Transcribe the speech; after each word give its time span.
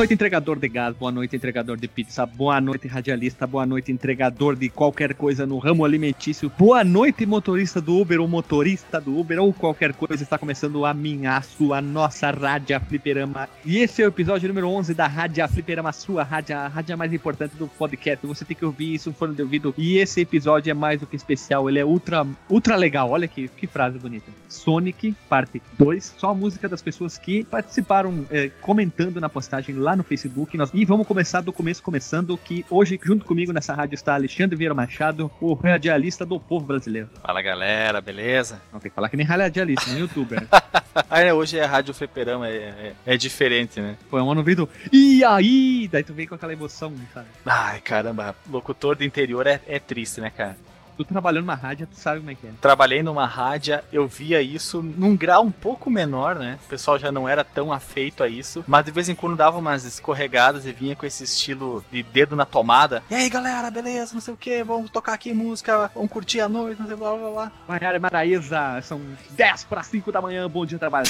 Noite, 0.00 0.14
entregador 0.14 0.58
de 0.58 0.66
gás, 0.66 0.96
boa 0.96 1.12
noite, 1.12 1.36
entregador 1.36 1.76
de 1.76 1.86
pizza, 1.86 2.24
boa 2.24 2.58
noite, 2.58 2.88
radialista, 2.88 3.46
boa 3.46 3.66
noite, 3.66 3.92
entregador 3.92 4.56
de 4.56 4.70
qualquer 4.70 5.12
coisa 5.12 5.44
no 5.44 5.58
ramo 5.58 5.84
alimentício, 5.84 6.50
boa 6.58 6.82
noite, 6.82 7.26
motorista 7.26 7.82
do 7.82 7.98
Uber 7.98 8.18
ou 8.18 8.26
motorista 8.26 8.98
do 8.98 9.18
Uber 9.18 9.38
ou 9.38 9.52
qualquer 9.52 9.92
coisa. 9.92 10.22
Está 10.22 10.38
começando 10.38 10.86
a 10.86 10.94
minha, 10.94 11.42
sua, 11.42 11.82
nossa 11.82 12.30
Rádio 12.30 12.80
Fliperama. 12.80 13.46
E 13.62 13.76
esse 13.76 14.00
é 14.00 14.06
o 14.06 14.08
episódio 14.08 14.48
número 14.48 14.70
11 14.70 14.94
da 14.94 15.06
Rádio 15.06 15.46
Fliperama, 15.46 15.92
sua 15.92 16.22
rádio, 16.22 16.56
a 16.56 16.66
rádio 16.66 16.96
mais 16.96 17.12
importante 17.12 17.54
do 17.56 17.68
podcast. 17.68 18.26
Você 18.26 18.46
tem 18.46 18.56
que 18.56 18.64
ouvir 18.64 18.94
isso 18.94 19.10
no 19.10 19.14
fone 19.14 19.34
de 19.34 19.42
ouvido. 19.42 19.74
E 19.76 19.98
esse 19.98 20.22
episódio 20.22 20.70
é 20.70 20.74
mais 20.74 20.98
do 20.98 21.06
que 21.06 21.14
especial, 21.14 21.68
ele 21.68 21.78
é 21.78 21.84
ultra, 21.84 22.26
ultra 22.48 22.74
legal. 22.74 23.10
Olha 23.10 23.28
que, 23.28 23.48
que 23.48 23.66
frase 23.66 23.98
bonita. 23.98 24.32
Sonic, 24.48 25.14
parte 25.28 25.60
2, 25.78 26.14
só 26.16 26.30
a 26.30 26.34
música 26.34 26.70
das 26.70 26.80
pessoas 26.80 27.18
que 27.18 27.44
participaram 27.44 28.24
é, 28.30 28.48
comentando 28.62 29.20
na 29.20 29.28
postagem 29.28 29.74
lá 29.74 29.89
no 29.96 30.04
Facebook. 30.04 30.56
Nós... 30.56 30.70
E 30.72 30.84
vamos 30.84 31.06
começar 31.06 31.40
do 31.40 31.52
começo, 31.52 31.82
começando 31.82 32.36
que 32.36 32.64
hoje, 32.70 32.98
junto 33.02 33.24
comigo 33.24 33.52
nessa 33.52 33.74
rádio 33.74 33.94
está 33.94 34.14
Alexandre 34.14 34.56
Vieira 34.56 34.74
Machado, 34.74 35.30
o 35.40 35.54
radialista 35.54 36.24
do 36.24 36.38
povo 36.38 36.66
brasileiro. 36.66 37.08
Fala 37.22 37.42
galera, 37.42 38.00
beleza? 38.00 38.60
Não 38.72 38.80
tem 38.80 38.90
que 38.90 38.94
falar 38.94 39.08
que 39.08 39.16
nem 39.16 39.26
radialista, 39.26 39.90
nem 39.90 40.00
youtuber. 40.00 40.46
ah, 40.50 41.20
é, 41.20 41.32
hoje 41.32 41.58
é 41.58 41.64
rádio 41.64 41.94
fliperama, 41.94 42.48
é, 42.48 42.52
é, 42.56 42.94
é, 43.06 43.16
diferente, 43.16 43.80
né? 43.80 43.96
Foi 44.08 44.20
um 44.20 44.30
ano 44.30 44.40
ouvido, 44.40 44.68
e 44.92 45.24
aí? 45.24 45.88
Daí 45.90 46.02
tu 46.02 46.14
vem 46.14 46.26
com 46.26 46.34
aquela 46.34 46.52
emoção, 46.52 46.92
sabe? 47.12 47.26
Ai, 47.46 47.80
caramba, 47.80 48.34
locutor 48.50 48.96
do 48.96 49.04
interior 49.04 49.46
é, 49.46 49.60
é 49.66 49.78
triste, 49.78 50.20
né, 50.20 50.30
cara? 50.30 50.56
Tu 51.00 51.04
trabalhou 51.06 51.40
numa 51.40 51.54
rádio, 51.54 51.86
tu 51.86 51.96
sabe 51.96 52.20
como 52.20 52.30
é 52.30 52.34
que 52.34 52.46
é. 52.46 52.50
Trabalhei 52.60 53.02
numa 53.02 53.24
rádio, 53.24 53.80
eu 53.90 54.06
via 54.06 54.42
isso 54.42 54.82
num 54.82 55.16
grau 55.16 55.42
um 55.42 55.50
pouco 55.50 55.88
menor, 55.88 56.36
né? 56.36 56.58
O 56.66 56.68
pessoal 56.68 56.98
já 56.98 57.10
não 57.10 57.26
era 57.26 57.42
tão 57.42 57.72
afeito 57.72 58.22
a 58.22 58.28
isso, 58.28 58.62
mas 58.68 58.84
de 58.84 58.90
vez 58.90 59.08
em 59.08 59.14
quando 59.14 59.34
dava 59.34 59.56
umas 59.56 59.84
escorregadas 59.84 60.66
e 60.66 60.72
vinha 60.72 60.94
com 60.94 61.06
esse 61.06 61.24
estilo 61.24 61.82
de 61.90 62.02
dedo 62.02 62.36
na 62.36 62.44
tomada. 62.44 63.02
E 63.10 63.14
aí, 63.14 63.30
galera, 63.30 63.70
beleza, 63.70 64.12
não 64.12 64.20
sei 64.20 64.34
o 64.34 64.36
que, 64.36 64.62
vamos 64.62 64.90
tocar 64.90 65.14
aqui 65.14 65.32
música, 65.32 65.90
vamos 65.94 66.10
curtir 66.10 66.40
a 66.40 66.48
noite, 66.50 66.78
não 66.78 66.86
sei 66.86 66.96
blá 66.96 67.16
blá 67.16 67.30
blá. 67.30 67.52
Maiara 67.66 67.98
Maraíza, 67.98 68.82
são 68.82 69.00
10 69.30 69.64
para 69.64 69.82
5 69.82 70.12
da 70.12 70.20
manhã, 70.20 70.50
bom 70.50 70.66
dia 70.66 70.78
trabalho. 70.78 71.06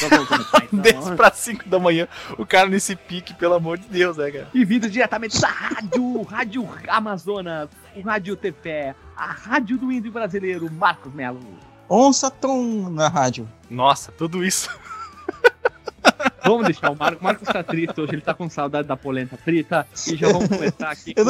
10 0.72 1.10
para 1.10 1.32
5 1.32 1.68
da 1.68 1.80
manhã, 1.80 2.06
o 2.38 2.46
cara 2.46 2.68
nesse 2.68 2.94
pique, 2.94 3.34
pelo 3.34 3.54
amor 3.54 3.76
de 3.76 3.88
Deus, 3.88 4.16
né, 4.16 4.30
cara? 4.30 4.48
E 4.54 4.64
vindo 4.64 4.88
diretamente 4.88 5.40
da 5.40 5.48
rádio, 5.48 6.22
Rádio 6.22 6.68
Amazonas, 6.86 7.68
o 7.96 8.02
Rádio 8.02 8.36
TV, 8.36 8.94
a 9.20 9.32
rádio 9.32 9.76
do 9.76 9.92
índio 9.92 10.10
brasileiro, 10.10 10.72
Marcos 10.72 11.12
Melo. 11.12 11.40
Onça 11.90 12.30
Tom 12.30 12.88
na 12.88 13.06
rádio. 13.06 13.46
Nossa, 13.68 14.10
tudo 14.10 14.42
isso. 14.42 14.70
Vamos 16.44 16.64
deixar 16.64 16.90
o 16.90 16.96
Marco. 16.96 17.22
Marcos 17.22 17.48
tá 17.48 17.62
triste 17.62 18.00
hoje, 18.00 18.14
ele 18.14 18.22
tá 18.22 18.34
com 18.34 18.48
saudade 18.48 18.88
da 18.88 18.96
polenta 18.96 19.36
frita. 19.36 19.86
E 20.06 20.16
já 20.16 20.28
vamos 20.28 20.48
começar 20.48 20.90
aqui. 20.90 21.14
Com. 21.20 21.24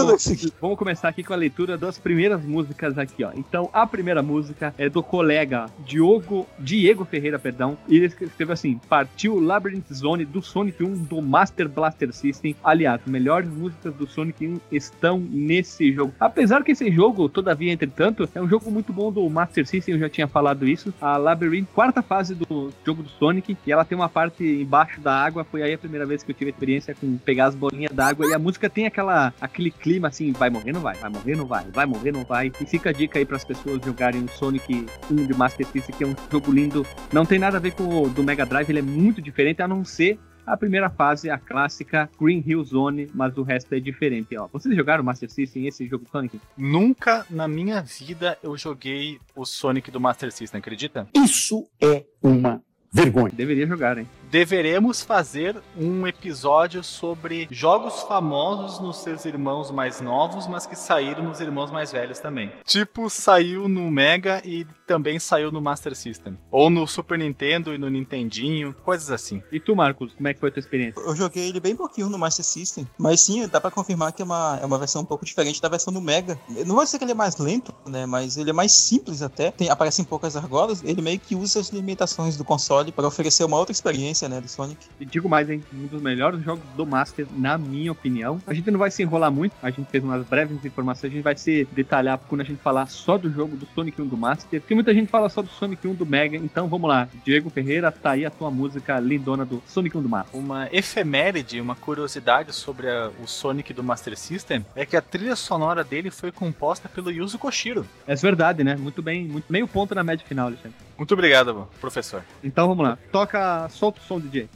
Vamos 0.61 0.79
começar 0.79 1.09
aqui 1.09 1.23
com 1.23 1.33
a 1.33 1.37
leitura 1.37 1.77
das 1.77 1.99
primeiras 1.99 2.43
músicas 2.43 2.99
aqui, 2.99 3.25
ó. 3.25 3.31
Então, 3.35 3.69
a 3.73 3.87
primeira 3.87 4.23
música 4.23 4.75
é 4.79 4.89
do 4.89 5.03
colega 5.03 5.67
Diogo, 5.81 6.47
Diego 6.59 7.05
Ferreira, 7.05 7.39
perdão. 7.39 7.77
E 7.89 7.97
ele 7.97 8.07
escreveu 8.07 8.53
assim: 8.53 8.81
Partiu 8.89 9.39
Labyrinth 9.41 9.93
Zone 9.93 10.25
do 10.25 10.43
Sonic 10.43 10.83
1 10.83 11.05
do 11.05 11.21
Master 11.21 11.69
Blaster 11.69 12.13
System. 12.13 12.55
Aliás, 12.63 13.01
melhores 13.07 13.49
músicas 13.49 13.95
do 13.95 14.07
Sonic 14.07 14.47
1 14.47 14.61
estão 14.73 15.19
nesse 15.19 15.93
jogo. 15.93 16.13
Apesar 16.19 16.63
que 16.63 16.73
esse 16.73 16.91
jogo, 16.91 17.29
todavia, 17.29 17.73
entretanto, 17.73 18.29
é 18.35 18.41
um 18.41 18.49
jogo 18.49 18.71
muito 18.71 18.93
bom 18.93 19.11
do 19.11 19.29
Master 19.29 19.67
System, 19.67 19.95
eu 19.95 20.01
já 20.01 20.09
tinha 20.09 20.29
falado 20.29 20.67
isso. 20.67 20.93
A 21.01 21.17
Labyrinth, 21.17 21.69
quarta 21.75 22.03
fase 22.03 22.35
do 22.35 22.71
jogo 22.85 23.03
do 23.03 23.09
Sonic, 23.09 23.57
e 23.67 23.73
ela 23.73 23.85
tem 23.85 23.97
uma 23.97 24.09
parte 24.09 24.45
embaixo 24.45 25.00
da 25.01 25.15
água. 25.15 25.45
Foi 25.45 25.63
aí 25.63 25.73
a 25.73 25.79
primeira 25.79 26.07
vez 26.07 26.23
que 26.23 26.31
eu 26.31 26.35
tive 26.35 26.51
a 26.51 26.55
experiência 26.55 26.95
com 26.95 27.17
pegar 27.19 27.47
as 27.47 27.55
bolinhas 27.55 27.93
d'água. 27.93 28.27
E 28.27 28.35
a 28.35 28.39
música 28.39 28.69
tem 28.69 28.87
aquela, 28.87 29.33
aquele 29.41 29.71
clima 29.71 30.09
assim: 30.09 30.33
vai 30.33 30.51
morrer, 30.51 30.73
não 30.73 30.81
vai, 30.81 30.97
vai 30.97 31.11
morrer, 31.11 31.37
não 31.37 31.47
vai, 31.47 31.65
vai 31.73 31.87
morrer, 31.87 32.13
não 32.13 32.25
vai. 32.25 32.53
E 32.61 32.67
fica 32.67 32.91
a 32.91 32.93
dica 32.93 33.19
aí 33.19 33.25
para 33.25 33.37
as 33.37 33.45
pessoas 33.45 33.81
jogarem 33.85 34.25
o 34.25 34.29
Sonic 34.29 34.87
1 35.11 35.27
de 35.27 35.35
Master 35.35 35.67
System, 35.67 35.95
que 35.97 36.05
é 36.05 36.07
um 36.07 36.15
jogo 36.31 36.53
lindo. 36.53 36.87
Não 37.13 37.27
tem 37.27 37.39
nada 37.39 37.57
a 37.57 37.61
ver 37.61 37.73
com 37.73 38.03
o 38.03 38.09
do 38.09 38.23
Mega 38.23 38.45
Drive, 38.45 38.69
ele 38.69 38.81
é 38.81 38.83
muito 38.83 39.21
diferente, 39.23 39.63
a 39.63 39.69
não 39.69 39.85
ser 39.85 40.19
a 40.47 40.57
primeira 40.57 40.91
fase, 40.91 41.31
a 41.31 41.39
clássica 41.39 42.11
Green 42.21 42.43
Hill 42.45 42.65
Zone, 42.65 43.09
mas 43.15 43.37
o 43.37 43.43
resto 43.43 43.75
é 43.75 43.81
diferente, 43.81 44.37
ó. 44.37 44.49
Vocês 44.53 44.75
jogaram 44.75 45.05
Master 45.05 45.31
System 45.31 45.67
esse 45.67 45.87
jogo 45.87 46.07
Sonic? 46.11 46.41
Nunca 46.57 47.25
na 47.31 47.47
minha 47.47 47.83
vida 47.83 48.37
eu 48.43 48.57
joguei 48.57 49.19
o 49.37 49.45
Sonic 49.45 49.91
do 49.91 50.01
Master 50.01 50.33
System, 50.33 50.59
acredita? 50.59 51.07
Isso 51.15 51.69
é 51.81 52.05
uma 52.23 52.61
vergonha. 52.93 53.33
Deveria 53.33 53.67
jogar, 53.67 53.99
hein? 53.99 54.09
Deveremos 54.31 55.03
fazer 55.03 55.61
um 55.77 56.07
episódio 56.07 56.85
sobre 56.85 57.49
jogos 57.51 58.03
famosos 58.03 58.81
nos 58.81 58.99
seus 58.99 59.25
irmãos 59.25 59.71
mais 59.71 60.01
novos, 60.01 60.47
mas 60.47 60.67
que 60.67 60.77
saíram 60.77 61.25
nos 61.25 61.41
irmãos 61.41 61.71
mais 61.71 61.91
velhos 61.91 62.21
também. 62.21 62.53
Tipo, 62.65 63.11
saiu 63.11 63.69
no 63.69 63.91
Mega 63.91 64.41
e 64.45 64.65
também 64.87 65.19
saiu 65.19 65.51
no 65.51 65.61
Master 65.61 65.95
System. 65.97 66.39
Ou 66.51 66.71
no 66.71 66.87
Super 66.87 67.19
Nintendo 67.19 67.75
e 67.75 67.79
no 67.79 67.89
Nintendinho, 67.89 68.75
coisas 68.85 69.11
assim. 69.11 69.43
E 69.51 69.59
tu, 69.59 69.75
Marcos, 69.75 70.15
como 70.15 70.29
é 70.29 70.35
que 70.35 70.41
foi 70.41 70.49
a 70.49 70.53
tua 70.53 70.61
experiência? 70.61 71.01
Eu 71.01 71.15
joguei 71.17 71.49
ele 71.49 71.61
bem 71.61 71.75
pouquinho 71.75 72.09
no 72.09 72.19
Master 72.19 72.45
System, 72.45 72.87
mas 72.99 73.21
sim, 73.21 73.47
dá 73.49 73.61
para 73.61 73.71
confirmar 73.71 74.13
que 74.13 74.23
é 74.23 74.25
uma, 74.25 74.59
é 74.63 74.67
uma 74.67 74.79
versão 74.79 75.03
um 75.03 75.05
pouco 75.05 75.25
diferente 75.25 75.61
da 75.61 75.69
versão 75.69 75.93
do 75.93 76.01
Mega. 76.01 76.39
Não 76.67 76.75
vou 76.75 76.85
dizer 76.85 76.99
que 76.99 77.05
ele 77.05 77.13
é 77.13 77.15
mais 77.15 77.37
lento, 77.37 77.75
né, 77.87 78.07
mas 78.07 78.37
ele 78.37 78.51
é 78.51 78.53
mais 78.53 78.73
simples 78.73 79.23
até. 79.23 79.51
Tem, 79.51 79.69
aparecem 79.69 80.05
poucas 80.05 80.37
argolas, 80.37 80.83
ele 80.85 81.03
meio 81.03 81.19
que 81.19 81.35
usa 81.35 81.61
as 81.61 81.71
limitações 81.71 82.37
do 82.37 82.45
console 82.45 82.93
para 82.93 83.07
oferecer 83.07 83.45
uma 83.45 83.57
outra 83.57 83.73
experiência, 83.73 84.20
né, 84.29 84.41
do 84.41 84.49
Sonic. 84.49 84.87
E 84.99 85.05
digo 85.05 85.29
mais, 85.29 85.49
hein? 85.49 85.63
Um 85.73 85.87
dos 85.87 86.03
melhores 86.03 86.43
jogos 86.43 86.65
do 86.77 86.87
Master, 86.87 87.27
na 87.37 87.57
minha 87.57 87.93
opinião. 87.93 88.41
A 88.47 88.55
gente 88.55 88.71
não 88.71 88.79
vai 88.79 88.91
se 88.91 89.03
enrolar 89.03 89.31
muito, 89.31 89.55
a 89.63 89.71
gente 89.71 89.91
fez 89.91 90.03
umas 90.03 90.27
breves 90.27 90.65
informações, 90.65 91.11
a 91.11 91.15
gente 91.15 91.25
vai 91.25 91.37
se 91.37 91.67
detalhar 91.73 92.19
quando 92.29 92.41
a 92.41 92.45
gente 92.45 92.61
falar 92.61 92.87
só 92.87 93.17
do 93.17 93.31
jogo 93.31 93.57
do 93.57 93.67
Sonic 93.75 94.01
1 94.01 94.07
do 94.07 94.17
Master, 94.17 94.61
porque 94.61 94.75
muita 94.75 94.95
gente 94.95 95.09
fala 95.09 95.29
só 95.29 95.43
do 95.43 95.49
Sonic 95.49 95.87
1 95.87 95.95
do 95.95 96.07
Mega, 96.07 96.37
então 96.37 96.69
vamos 96.69 96.89
lá. 96.89 97.09
Diego 97.25 97.51
Ferreira, 97.51 97.91
tá 97.91 98.13
aí 98.13 98.25
a 98.25 98.31
tua 98.31 98.51
música 98.51 98.99
lindona 98.99 99.45
do 99.45 99.63
Sonic 99.67 99.97
1 99.97 100.03
do 100.03 100.09
Master. 100.09 100.41
Uma 100.41 100.69
efeméride, 100.73 101.61
uma 101.61 101.75
curiosidade 101.75 102.53
sobre 102.53 102.89
a, 102.89 103.11
o 103.23 103.27
Sonic 103.27 103.73
do 103.73 103.83
Master 103.83 104.17
System 104.17 104.65
é 104.75 104.85
que 104.85 104.97
a 104.97 105.03
trilha 105.03 105.37
sonora 105.37 105.83
dele 105.85 106.11
foi 106.11 106.33
composta 106.33 106.89
pelo 106.89 107.11
Yuzo 107.11 107.39
Koshiro. 107.39 107.87
É 108.07 108.15
verdade, 108.15 108.65
né? 108.65 108.77
Muito 108.77 109.03
bem, 109.03 109.25
muito, 109.25 109.51
meio 109.51 109.67
ponto 109.67 109.95
na 109.95 110.03
média 110.03 110.25
final, 110.27 110.47
Alexandre. 110.47 110.77
Muito 111.01 111.15
obrigado, 111.15 111.67
professor. 111.81 112.23
Então 112.45 112.69
vamos 112.69 112.85
lá. 112.85 112.99
Toca, 113.11 113.67
solta 113.71 113.99
o 114.01 114.03
som, 114.03 114.21
DJ. 114.21 114.51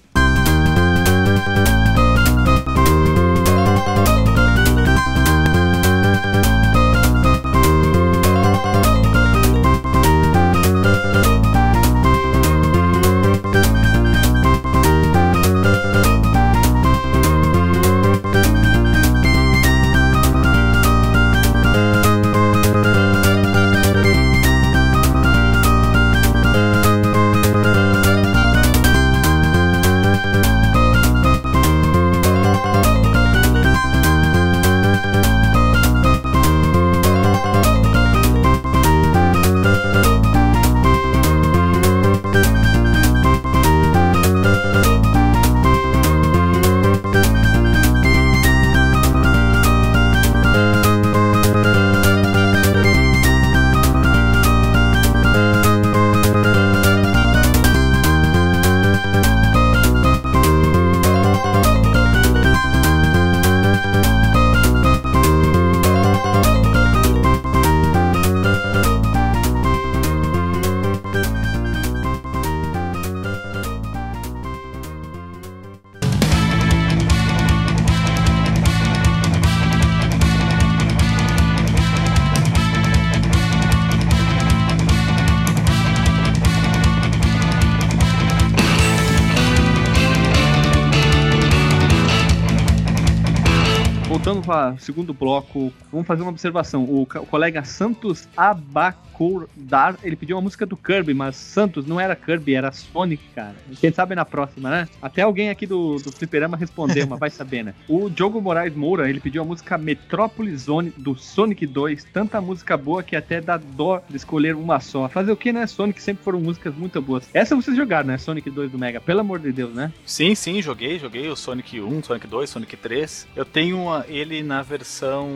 Segundo 94.84 95.14
bloco, 95.14 95.72
vamos 95.90 96.06
fazer 96.06 96.22
uma 96.22 96.30
observação. 96.30 96.84
O, 96.84 97.02
o 97.02 97.06
colega 97.06 97.64
Santos 97.64 98.28
Abacordar, 98.36 99.96
ele 100.02 100.16
pediu 100.16 100.36
uma 100.36 100.42
música 100.42 100.66
do 100.66 100.76
Kirby, 100.76 101.14
mas 101.14 101.36
Santos 101.36 101.86
não 101.86 101.98
era 101.98 102.14
Kirby, 102.14 102.54
era 102.54 102.70
Sonic, 102.72 103.22
cara. 103.34 103.54
Quem 103.80 103.92
sabe 103.92 104.14
na 104.14 104.24
próxima, 104.24 104.70
né? 104.70 104.88
Até 105.00 105.22
alguém 105.22 105.50
aqui 105.50 105.66
do, 105.66 105.96
do 105.96 106.12
Fliperama 106.12 106.56
respondeu, 106.56 107.06
mas 107.08 107.18
vai 107.18 107.30
saber, 107.30 107.64
né? 107.64 107.74
O 107.88 108.10
Diogo 108.10 108.40
Moraes 108.40 108.74
Moura, 108.74 109.08
ele 109.08 109.20
pediu 109.20 109.42
a 109.42 109.44
música 109.44 109.78
Metrópolis 109.78 110.62
Zone 110.62 110.92
do 110.96 111.16
Sonic 111.16 111.66
2. 111.66 112.04
Tanta 112.12 112.40
música 112.40 112.76
boa 112.76 113.02
que 113.02 113.16
até 113.16 113.40
dá 113.40 113.56
dó 113.56 114.02
de 114.08 114.16
escolher 114.16 114.54
uma 114.54 114.80
só. 114.80 115.08
Fazer 115.08 115.32
o 115.32 115.36
que, 115.36 115.52
né? 115.52 115.66
Sonic 115.66 116.00
sempre 116.02 116.22
foram 116.22 116.40
músicas 116.40 116.74
muito 116.74 117.00
boas. 117.00 117.28
Essa 117.32 117.56
vocês 117.56 117.76
jogaram, 117.76 118.08
né? 118.08 118.18
Sonic 118.18 118.50
2 118.50 118.70
do 118.70 118.78
Mega, 118.78 119.00
pelo 119.00 119.20
amor 119.20 119.38
de 119.38 119.52
Deus, 119.52 119.74
né? 119.74 119.92
Sim, 120.04 120.34
sim, 120.34 120.60
joguei, 120.60 120.98
joguei 120.98 121.28
o 121.28 121.36
Sonic 121.36 121.80
1, 121.80 122.02
Sonic 122.02 122.26
2, 122.26 122.50
Sonic 122.50 122.76
3. 122.76 123.26
Eu 123.34 123.44
tenho 123.44 123.78
uma, 123.78 124.04
ele 124.08 124.42
na 124.42 124.62
versão 124.62 124.73
versão 124.76 125.28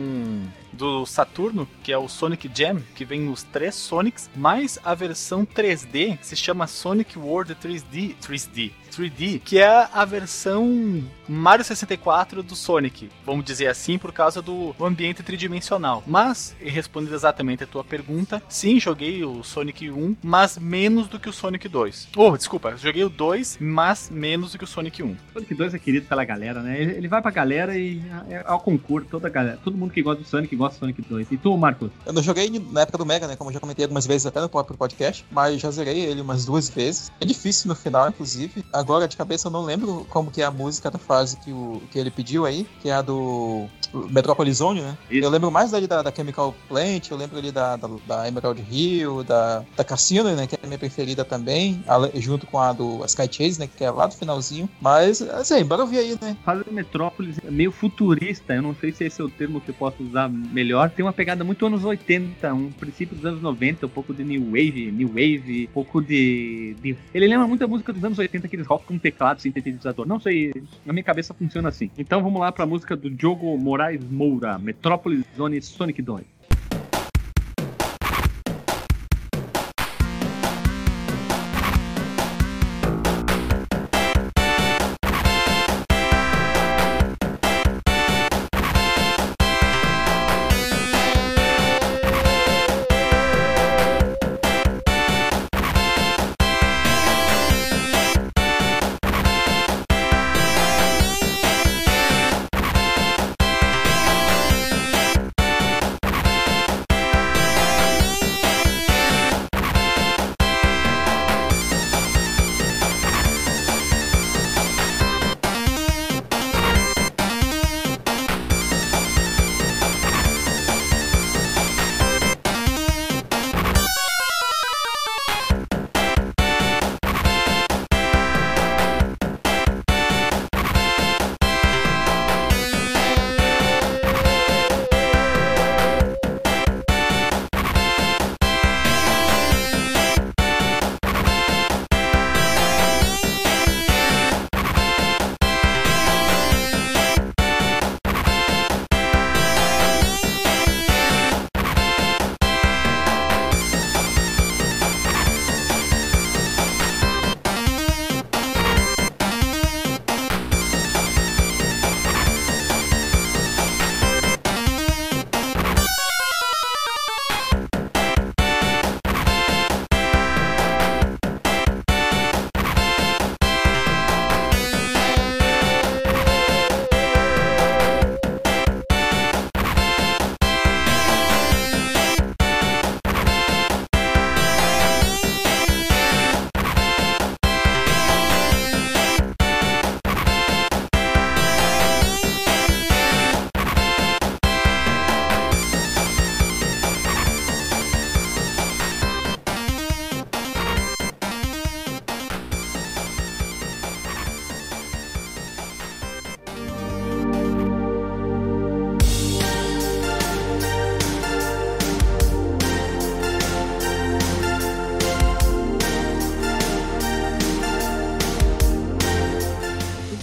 do 0.73 1.05
Saturno, 1.05 1.67
que 1.83 1.91
é 1.91 1.97
o 1.97 2.07
Sonic 2.07 2.49
Jam, 2.53 2.81
que 2.95 3.05
vem 3.05 3.21
nos 3.21 3.43
três 3.43 3.75
Sonics, 3.75 4.29
mais 4.35 4.79
a 4.83 4.93
versão 4.93 5.45
3D, 5.45 6.17
que 6.17 6.27
se 6.27 6.35
chama 6.35 6.67
Sonic 6.67 7.17
World 7.17 7.55
3D, 7.55 8.15
3D, 8.21 8.71
3D, 8.89 9.41
que 9.43 9.59
é 9.59 9.87
a 9.93 10.03
versão 10.03 11.03
Mario 11.27 11.63
64 11.63 12.41
do 12.41 12.55
Sonic, 12.55 13.09
vamos 13.25 13.45
dizer 13.45 13.67
assim, 13.67 13.97
por 13.97 14.11
causa 14.11 14.41
do 14.41 14.75
ambiente 14.79 15.23
tridimensional. 15.23 16.03
Mas, 16.05 16.55
respondendo 16.59 17.13
exatamente 17.13 17.63
a 17.63 17.67
tua 17.67 17.83
pergunta, 17.83 18.41
sim, 18.49 18.79
joguei 18.79 19.23
o 19.23 19.43
Sonic 19.43 19.89
1, 19.89 20.17
mas 20.23 20.57
menos 20.57 21.07
do 21.07 21.19
que 21.19 21.29
o 21.29 21.33
Sonic 21.33 21.67
2. 21.69 22.09
Oh, 22.15 22.35
desculpa, 22.35 22.75
joguei 22.75 23.03
o 23.03 23.09
2, 23.09 23.59
mas 23.61 24.09
menos 24.09 24.51
do 24.51 24.57
que 24.57 24.63
o 24.63 24.67
Sonic 24.67 25.03
1. 25.03 25.15
Sonic 25.33 25.53
2 25.53 25.73
é 25.73 25.79
querido 25.79 26.07
pela 26.07 26.25
galera, 26.25 26.61
né? 26.61 26.81
Ele, 26.81 27.07
vai 27.07 27.21
pra 27.21 27.31
galera 27.31 27.77
e 27.77 28.01
é 28.29 28.43
ao 28.45 28.59
concurso, 28.59 29.07
toda 29.09 29.29
galera, 29.29 29.59
todo 29.63 29.77
mundo 29.77 29.91
que 29.91 30.01
gosta 30.01 30.23
do 30.23 30.27
Sonic 30.27 30.55
gosta 30.59 30.75
do 30.75 30.79
Sonic 30.79 31.01
2. 31.01 31.31
E 31.31 31.37
tu, 31.37 31.57
Marcos? 31.57 31.89
Eu 32.05 32.13
não 32.13 32.21
joguei 32.21 32.49
na 32.71 32.81
época 32.81 32.97
do 32.97 33.05
Mega, 33.05 33.27
né? 33.27 33.35
Como 33.35 33.49
eu 33.49 33.53
já 33.53 33.59
comentei 33.59 33.85
algumas 33.85 34.05
vezes 34.05 34.27
até 34.27 34.39
no 34.41 34.49
próprio 34.49 34.77
podcast, 34.77 35.25
mas 35.31 35.59
já 35.59 35.71
zerei 35.71 36.01
ele 36.01 36.21
umas 36.21 36.45
duas 36.45 36.69
vezes. 36.69 37.11
É 37.19 37.25
difícil 37.25 37.69
no 37.69 37.75
final, 37.75 38.09
inclusive. 38.09 38.63
Agora, 38.71 39.07
de 39.07 39.17
cabeça, 39.17 39.47
eu 39.47 39.51
não 39.51 39.63
lembro 39.63 40.05
como 40.09 40.29
que 40.29 40.41
é 40.41 40.45
a 40.45 40.51
música 40.51 40.91
da 40.91 40.99
fase 40.99 41.37
que, 41.37 41.51
o, 41.51 41.81
que 41.89 41.97
ele 41.97 42.11
pediu 42.11 42.45
aí, 42.45 42.67
que 42.81 42.89
é 42.89 42.93
a 42.93 43.01
do 43.01 43.67
Metropolis 44.09 44.57
Zone, 44.57 44.81
né? 44.81 44.97
Isso. 45.09 45.25
Eu 45.25 45.29
lembro 45.29 45.49
mais 45.49 45.71
dali 45.71 45.87
da, 45.87 46.01
da 46.01 46.13
Chemical 46.13 46.53
Plant, 46.67 47.09
eu 47.09 47.17
lembro 47.17 47.37
ali 47.37 47.51
da, 47.51 47.75
da, 47.75 47.89
da 48.05 48.27
Emerald 48.27 48.63
Hill, 48.69 49.23
da, 49.23 49.63
da 49.75 49.83
Cassino, 49.83 50.35
né? 50.35 50.45
Que 50.45 50.55
é 50.55 50.59
a 50.61 50.67
minha 50.67 50.77
preferida 50.77 51.23
também, 51.23 51.83
junto 52.15 52.45
com 52.45 52.59
a 52.59 52.73
do 52.73 53.03
Sky 53.05 53.29
Chase, 53.31 53.59
né? 53.59 53.67
Que 53.67 53.83
é 53.83 53.91
lá 53.91 54.07
do 54.07 54.15
finalzinho. 54.15 54.69
Mas, 54.81 55.21
assim, 55.21 55.63
bora 55.63 55.81
ouvir 55.81 55.99
aí, 55.99 56.17
né? 56.21 56.35
Fase 56.43 56.63
do 56.63 56.71
Metrópolis 56.71 57.37
é 57.45 57.51
meio 57.51 57.71
futurista, 57.71 58.53
eu 58.53 58.61
não 58.61 58.75
sei 58.75 58.91
se 58.91 59.05
esse 59.05 59.21
é 59.21 59.23
o 59.23 59.29
termo 59.29 59.61
que 59.61 59.69
eu 59.69 59.75
posso 59.75 60.03
usar 60.03 60.29
melhor. 60.51 60.89
Tem 60.89 61.03
uma 61.05 61.13
pegada 61.13 61.43
muito 61.43 61.65
anos 61.65 61.83
80, 61.83 62.53
um 62.53 62.71
princípio 62.71 63.15
dos 63.15 63.25
anos 63.25 63.41
90, 63.41 63.85
um 63.85 63.89
pouco 63.89 64.13
de 64.13 64.23
New 64.23 64.45
Wave, 64.45 64.91
New 64.91 65.07
Wave, 65.09 65.67
um 65.69 65.73
pouco 65.73 66.01
de. 66.01 66.75
de- 66.81 66.95
Ele 67.13 67.27
lembra 67.27 67.47
muito 67.47 67.63
a 67.63 67.67
música 67.67 67.93
dos 67.93 68.03
anos 68.03 68.17
80, 68.19 68.47
aqueles 68.47 68.67
rock 68.67 68.85
com 68.85 68.97
teclado, 68.97 69.41
sintetizador. 69.41 70.07
Não 70.07 70.19
sei, 70.19 70.51
na 70.85 70.93
minha 70.93 71.03
cabeça 71.03 71.33
funciona 71.33 71.69
assim. 71.69 71.89
Então 71.97 72.21
vamos 72.23 72.39
lá 72.39 72.51
pra 72.51 72.65
música 72.65 72.95
do 72.95 73.09
Diogo 73.09 73.57
Moraes 73.57 74.01
Moura, 74.09 74.57
Metrópolis 74.57 75.23
Zone 75.35 75.61
Sonic 75.61 76.01
2. 76.01 76.38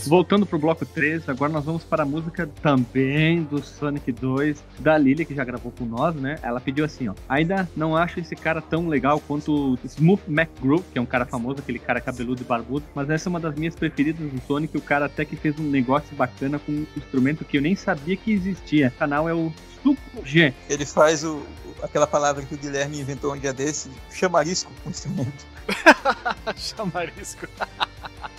Voltando 0.06 0.46
pro 0.46 0.56
bloco 0.56 0.86
3, 0.86 1.28
agora 1.28 1.52
nós 1.52 1.64
vamos 1.64 1.82
para 1.82 2.04
a 2.04 2.06
música 2.06 2.48
também 2.62 3.42
do 3.42 3.60
Sonic 3.60 4.12
2, 4.12 4.62
da 4.78 4.96
Lilia, 4.96 5.24
que 5.24 5.34
já 5.34 5.42
gravou 5.42 5.72
com 5.72 5.84
nós, 5.84 6.14
né? 6.14 6.38
Ela 6.42 6.60
pediu 6.60 6.84
assim, 6.84 7.08
ó. 7.08 7.14
Ainda 7.28 7.68
não 7.76 7.96
acho 7.96 8.20
esse 8.20 8.36
cara 8.36 8.62
tão 8.62 8.86
legal 8.86 9.18
quanto 9.18 9.72
o 9.72 9.78
Smooth 9.84 10.22
McGroove, 10.28 10.84
que 10.92 10.98
é 10.98 11.02
um 11.02 11.06
cara 11.06 11.26
famoso, 11.26 11.58
aquele 11.58 11.80
cara 11.80 12.00
cabeludo 12.00 12.40
e 12.40 12.44
barbudo, 12.44 12.86
mas 12.94 13.10
essa 13.10 13.28
é 13.28 13.30
uma 13.30 13.40
das 13.40 13.56
minhas 13.56 13.74
preferidas 13.74 14.30
do 14.30 14.40
Sonic. 14.46 14.76
O 14.76 14.80
cara 14.80 15.06
até 15.06 15.24
que 15.24 15.34
fez 15.34 15.58
um 15.58 15.64
negócio 15.64 16.14
bacana 16.14 16.58
com 16.60 16.70
um 16.70 16.86
instrumento 16.96 17.44
que 17.44 17.56
eu 17.56 17.62
nem 17.62 17.74
sabia 17.74 18.16
que 18.16 18.32
existia. 18.32 18.92
O 18.94 18.98
canal 18.98 19.28
é 19.28 19.34
o 19.34 19.52
Super 19.82 20.24
G. 20.24 20.54
Ele 20.70 20.86
faz 20.86 21.24
o, 21.24 21.42
aquela 21.82 22.06
palavra 22.06 22.44
que 22.44 22.54
o 22.54 22.58
Guilherme 22.58 23.00
inventou 23.00 23.34
um 23.34 23.38
dia 23.38 23.52
desse, 23.52 23.90
chamarisco 24.12 24.70
com 24.84 24.90
instrumento. 24.90 25.44
Chamarisco. 26.56 27.48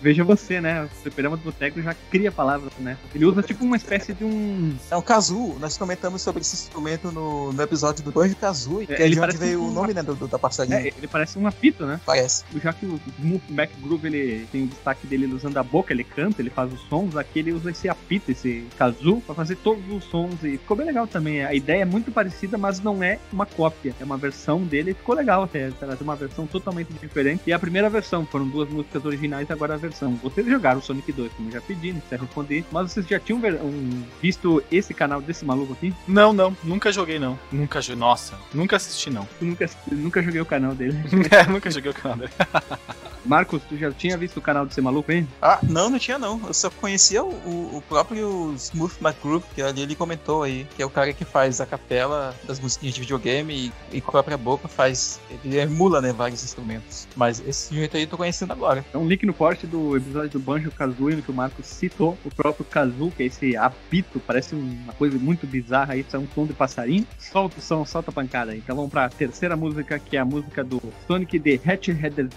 Veja 0.00 0.24
você, 0.24 0.60
né? 0.60 0.84
O 0.84 0.88
fliperama 0.88 1.36
do 1.36 1.42
boteco 1.42 1.80
já 1.82 1.94
cria 2.10 2.32
palavras, 2.32 2.72
né? 2.78 2.96
Ele 3.14 3.24
usa 3.24 3.42
tipo 3.42 3.64
uma 3.64 3.76
espécie 3.76 4.14
de 4.14 4.24
um. 4.24 4.74
É 4.90 4.96
um 4.96 5.02
kazoo. 5.02 5.56
Nós 5.60 5.76
comentamos 5.76 6.22
sobre 6.22 6.40
esse 6.40 6.54
instrumento 6.54 7.12
no, 7.12 7.52
no 7.52 7.62
episódio 7.62 8.02
do 8.02 8.10
Banjo 8.10 8.34
Kazooie, 8.36 8.86
que 8.86 8.94
é, 8.94 9.02
ele 9.04 9.14
de 9.14 9.20
onde 9.20 9.36
veio 9.36 9.62
o 9.62 9.70
nome 9.70 9.92
né, 9.92 10.02
do, 10.02 10.14
do- 10.14 10.26
da 10.28 10.38
passarinha. 10.38 10.78
É, 10.78 10.86
ele 10.96 11.06
parece 11.06 11.38
um 11.38 11.46
apito, 11.46 11.84
né? 11.84 12.00
Parece. 12.06 12.44
Já 12.62 12.72
que 12.72 12.86
o 12.86 12.98
Smoothback 13.18 13.72
Groove 13.82 14.06
ele 14.06 14.46
tem 14.50 14.64
o 14.64 14.66
destaque 14.66 15.06
dele 15.06 15.24
ele 15.24 15.34
usando 15.34 15.56
a 15.58 15.62
boca, 15.62 15.92
ele 15.92 16.02
canta, 16.04 16.40
ele 16.40 16.50
faz 16.50 16.72
os 16.72 16.80
sons, 16.88 17.14
aqui 17.16 17.40
ele 17.40 17.52
usa 17.52 17.70
esse 17.70 17.88
apito, 17.88 18.30
esse 18.30 18.64
kazoo, 18.78 19.20
pra 19.20 19.34
fazer 19.34 19.56
todos 19.56 19.84
os 19.92 20.04
sons 20.04 20.34
e 20.42 20.52
ficou 20.56 20.76
bem 20.76 20.86
legal 20.86 21.06
também. 21.06 21.44
A 21.44 21.52
ideia 21.54 21.82
é 21.82 21.84
muito 21.84 22.10
parecida, 22.10 22.56
mas 22.56 22.80
não 22.80 23.02
é 23.02 23.18
uma 23.32 23.44
cópia, 23.44 23.94
é 24.00 24.04
uma 24.04 24.16
versão 24.16 24.62
dele 24.62 24.92
e 24.92 24.94
ficou 24.94 25.14
legal 25.14 25.42
até. 25.42 25.70
Trazer 25.70 26.02
uma 26.02 26.16
versão 26.16 26.46
totalmente 26.46 26.88
diferente. 26.94 27.42
E 27.46 27.52
a 27.52 27.58
primeira 27.58 27.90
versão, 27.90 28.24
foram 28.24 28.48
duas 28.48 28.68
músicas 28.70 29.04
originais, 29.04 29.50
agora 29.50 29.74
a 29.74 29.76
versão. 29.76 29.89
Vocês 30.22 30.46
jogaram 30.46 30.78
o 30.78 30.82
Sonic 30.82 31.12
2, 31.12 31.32
como 31.32 31.48
eu 31.48 31.52
já 31.52 31.60
pedi, 31.60 31.92
não 31.92 32.00
precisa 32.00 32.20
responder, 32.20 32.64
mas 32.70 32.92
vocês 32.92 33.06
já 33.06 33.18
tinham 33.18 33.38
um- 33.40 34.02
visto 34.20 34.62
esse 34.70 34.92
canal 34.94 35.20
desse 35.20 35.44
maluco 35.44 35.72
aqui? 35.72 35.92
Não, 36.06 36.32
não, 36.32 36.56
nunca 36.64 36.92
joguei 36.92 37.18
não. 37.18 37.38
Nunca 37.50 37.80
joguei. 37.80 38.00
Nossa, 38.00 38.34
nunca 38.54 38.76
assisti 38.76 39.10
não. 39.10 39.28
Nunca, 39.40 39.68
nunca 39.90 40.22
joguei 40.22 40.40
o 40.40 40.46
canal 40.46 40.74
dele. 40.74 40.96
é, 41.30 41.46
nunca 41.50 41.70
joguei 41.70 41.90
o 41.90 41.94
canal 41.94 42.18
dele. 42.18 42.32
Marcos, 43.24 43.62
tu 43.68 43.76
já 43.76 43.90
tinha 43.92 44.16
visto 44.16 44.36
o 44.38 44.40
canal 44.42 44.64
desse 44.66 44.80
maluco, 44.80 45.10
hein? 45.12 45.26
Ah, 45.42 45.58
não, 45.62 45.90
não 45.90 45.98
tinha 45.98 46.18
não. 46.18 46.40
Eu 46.46 46.54
só 46.54 46.70
conhecia 46.70 47.22
o, 47.24 47.28
o- 47.28 47.82
próprio 47.88 48.52
Smooth 48.56 48.94
McGroove, 49.00 49.44
que 49.54 49.62
ali 49.62 49.82
ele 49.82 49.94
comentou 49.94 50.42
aí, 50.42 50.66
que 50.76 50.82
é 50.82 50.86
o 50.86 50.90
cara 50.90 51.12
que 51.12 51.24
faz 51.24 51.60
a 51.60 51.66
capela 51.66 52.34
das 52.44 52.60
musiquinhas 52.60 52.94
de 52.94 53.00
videogame 53.00 53.72
e, 53.92 53.96
e 53.96 54.00
com 54.00 54.08
a 54.10 54.12
própria 54.12 54.36
boca 54.38 54.68
faz. 54.68 55.20
Ele 55.44 55.58
emula, 55.58 56.00
né, 56.00 56.12
vários 56.12 56.42
instrumentos. 56.44 57.06
Mas 57.16 57.42
esse 57.46 57.74
jeito 57.74 57.96
aí 57.96 58.04
eu 58.04 58.08
tô 58.08 58.16
conhecendo 58.16 58.52
agora. 58.52 58.84
É 58.92 58.96
um 58.98 59.06
link 59.06 59.24
no 59.26 59.32
post 59.34 59.66
do 59.66 59.96
episódio 59.96 60.30
do 60.30 60.38
Banjo 60.40 60.70
Kazooie, 60.70 61.16
no 61.16 61.22
que 61.22 61.30
o 61.30 61.34
Marcos 61.34 61.66
citou 61.66 62.16
o 62.24 62.30
próprio 62.34 62.64
Kazoo, 62.64 63.10
que 63.10 63.22
é 63.22 63.26
esse 63.26 63.56
apito, 63.56 64.20
parece 64.20 64.54
uma 64.54 64.92
coisa 64.92 65.18
muito 65.18 65.46
bizarra 65.46 65.94
aí, 65.94 66.06
é 66.12 66.18
um 66.18 66.26
som 66.34 66.46
de 66.46 66.52
passarinho. 66.52 67.06
Solta 67.18 67.58
o 67.58 67.62
som, 67.62 67.84
solta 67.84 68.10
a 68.10 68.14
pancada 68.14 68.52
aí. 68.52 68.58
Então 68.58 68.76
vamos 68.76 68.90
pra 68.90 69.08
terceira 69.08 69.56
música, 69.56 69.98
que 69.98 70.16
é 70.16 70.20
a 70.20 70.24
música 70.24 70.62
do 70.64 70.80
Sonic 71.06 71.38
The 71.38 71.50
Hedgehog, 71.64 72.30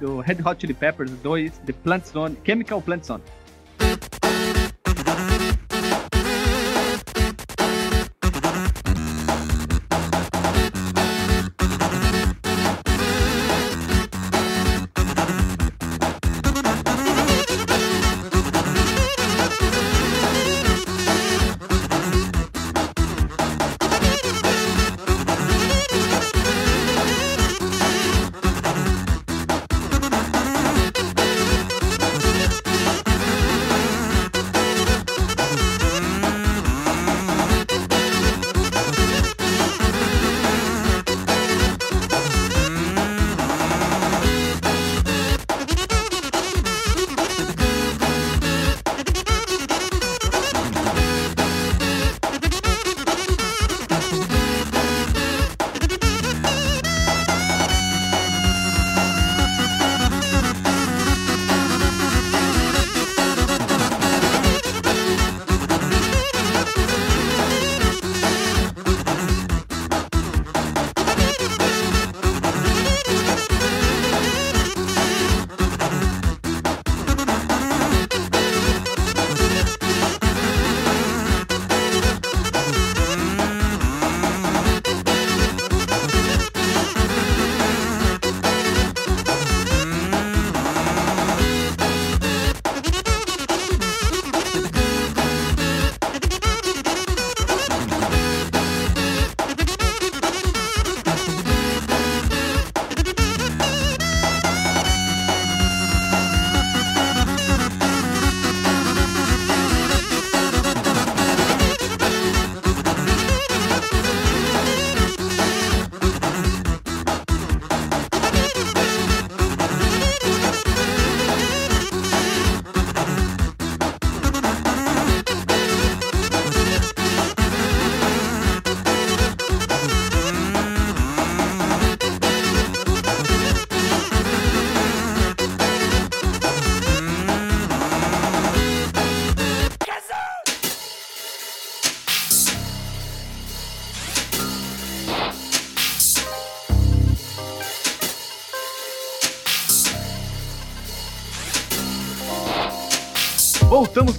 do 0.00 0.20
Red 0.26 0.40
Hot 0.40 0.58
Chili 0.58 0.74
Peppers 0.74 1.10
2, 1.22 1.50
The 1.66 1.72
Plant 1.72 2.06
Zone, 2.06 2.36
Chemical 2.42 2.80
Plant 2.80 3.04
Zone. 3.04 3.22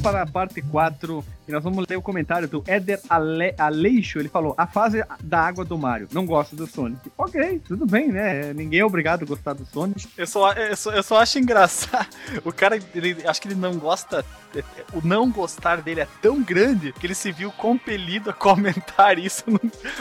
Para 0.08 0.22
a 0.22 0.26
parte 0.26 0.62
4 0.62 1.22
e 1.48 1.52
nós 1.52 1.64
vamos 1.64 1.86
ler 1.88 1.98
o 1.98 2.02
comentário 2.02 2.48
do 2.48 2.64
Éder 2.68 3.00
Ale 3.10 3.54
Aleixo. 3.58 4.20
Ele 4.20 4.30
falou: 4.30 4.54
A 4.58 4.68
fase 4.68 5.04
da 5.24 5.40
água 5.42 5.64
do 5.64 5.78
Mario. 5.78 6.08
Não 6.12 6.26
gosto 6.26 6.56
do 6.56 6.68
Sonic. 6.68 7.12
Ok, 7.18 7.62
tudo 7.66 7.86
bem, 7.86 8.12
né? 8.12 8.54
Ninguém 8.54 8.82
é 8.82 8.86
obrigado 8.86 9.24
a 9.24 9.26
gostar 9.26 9.54
do 9.54 9.66
Sonic. 9.66 10.08
Eu 10.18 10.28
só, 10.28 10.52
eu 10.54 10.76
só, 10.76 10.92
eu 10.92 11.04
só 11.04 11.22
acho 11.22 11.40
engraçado. 11.40 12.08
O 12.44 12.52
cara, 12.52 12.80
ele, 12.94 13.18
acho 13.26 13.42
que 13.42 13.48
ele 13.48 13.56
não 13.56 13.78
gosta. 13.78 14.24
O 14.94 15.06
não 15.06 15.30
gostar 15.30 15.82
dele 15.82 16.02
é 16.02 16.08
tão 16.22 16.42
grande 16.42 16.94
que 16.94 17.06
ele 17.06 17.16
se 17.16 17.32
viu 17.32 17.52
compelido 17.52 18.30
a 18.30 18.34
comentar 18.34 19.18
isso 19.20 19.44
num, 19.48 19.60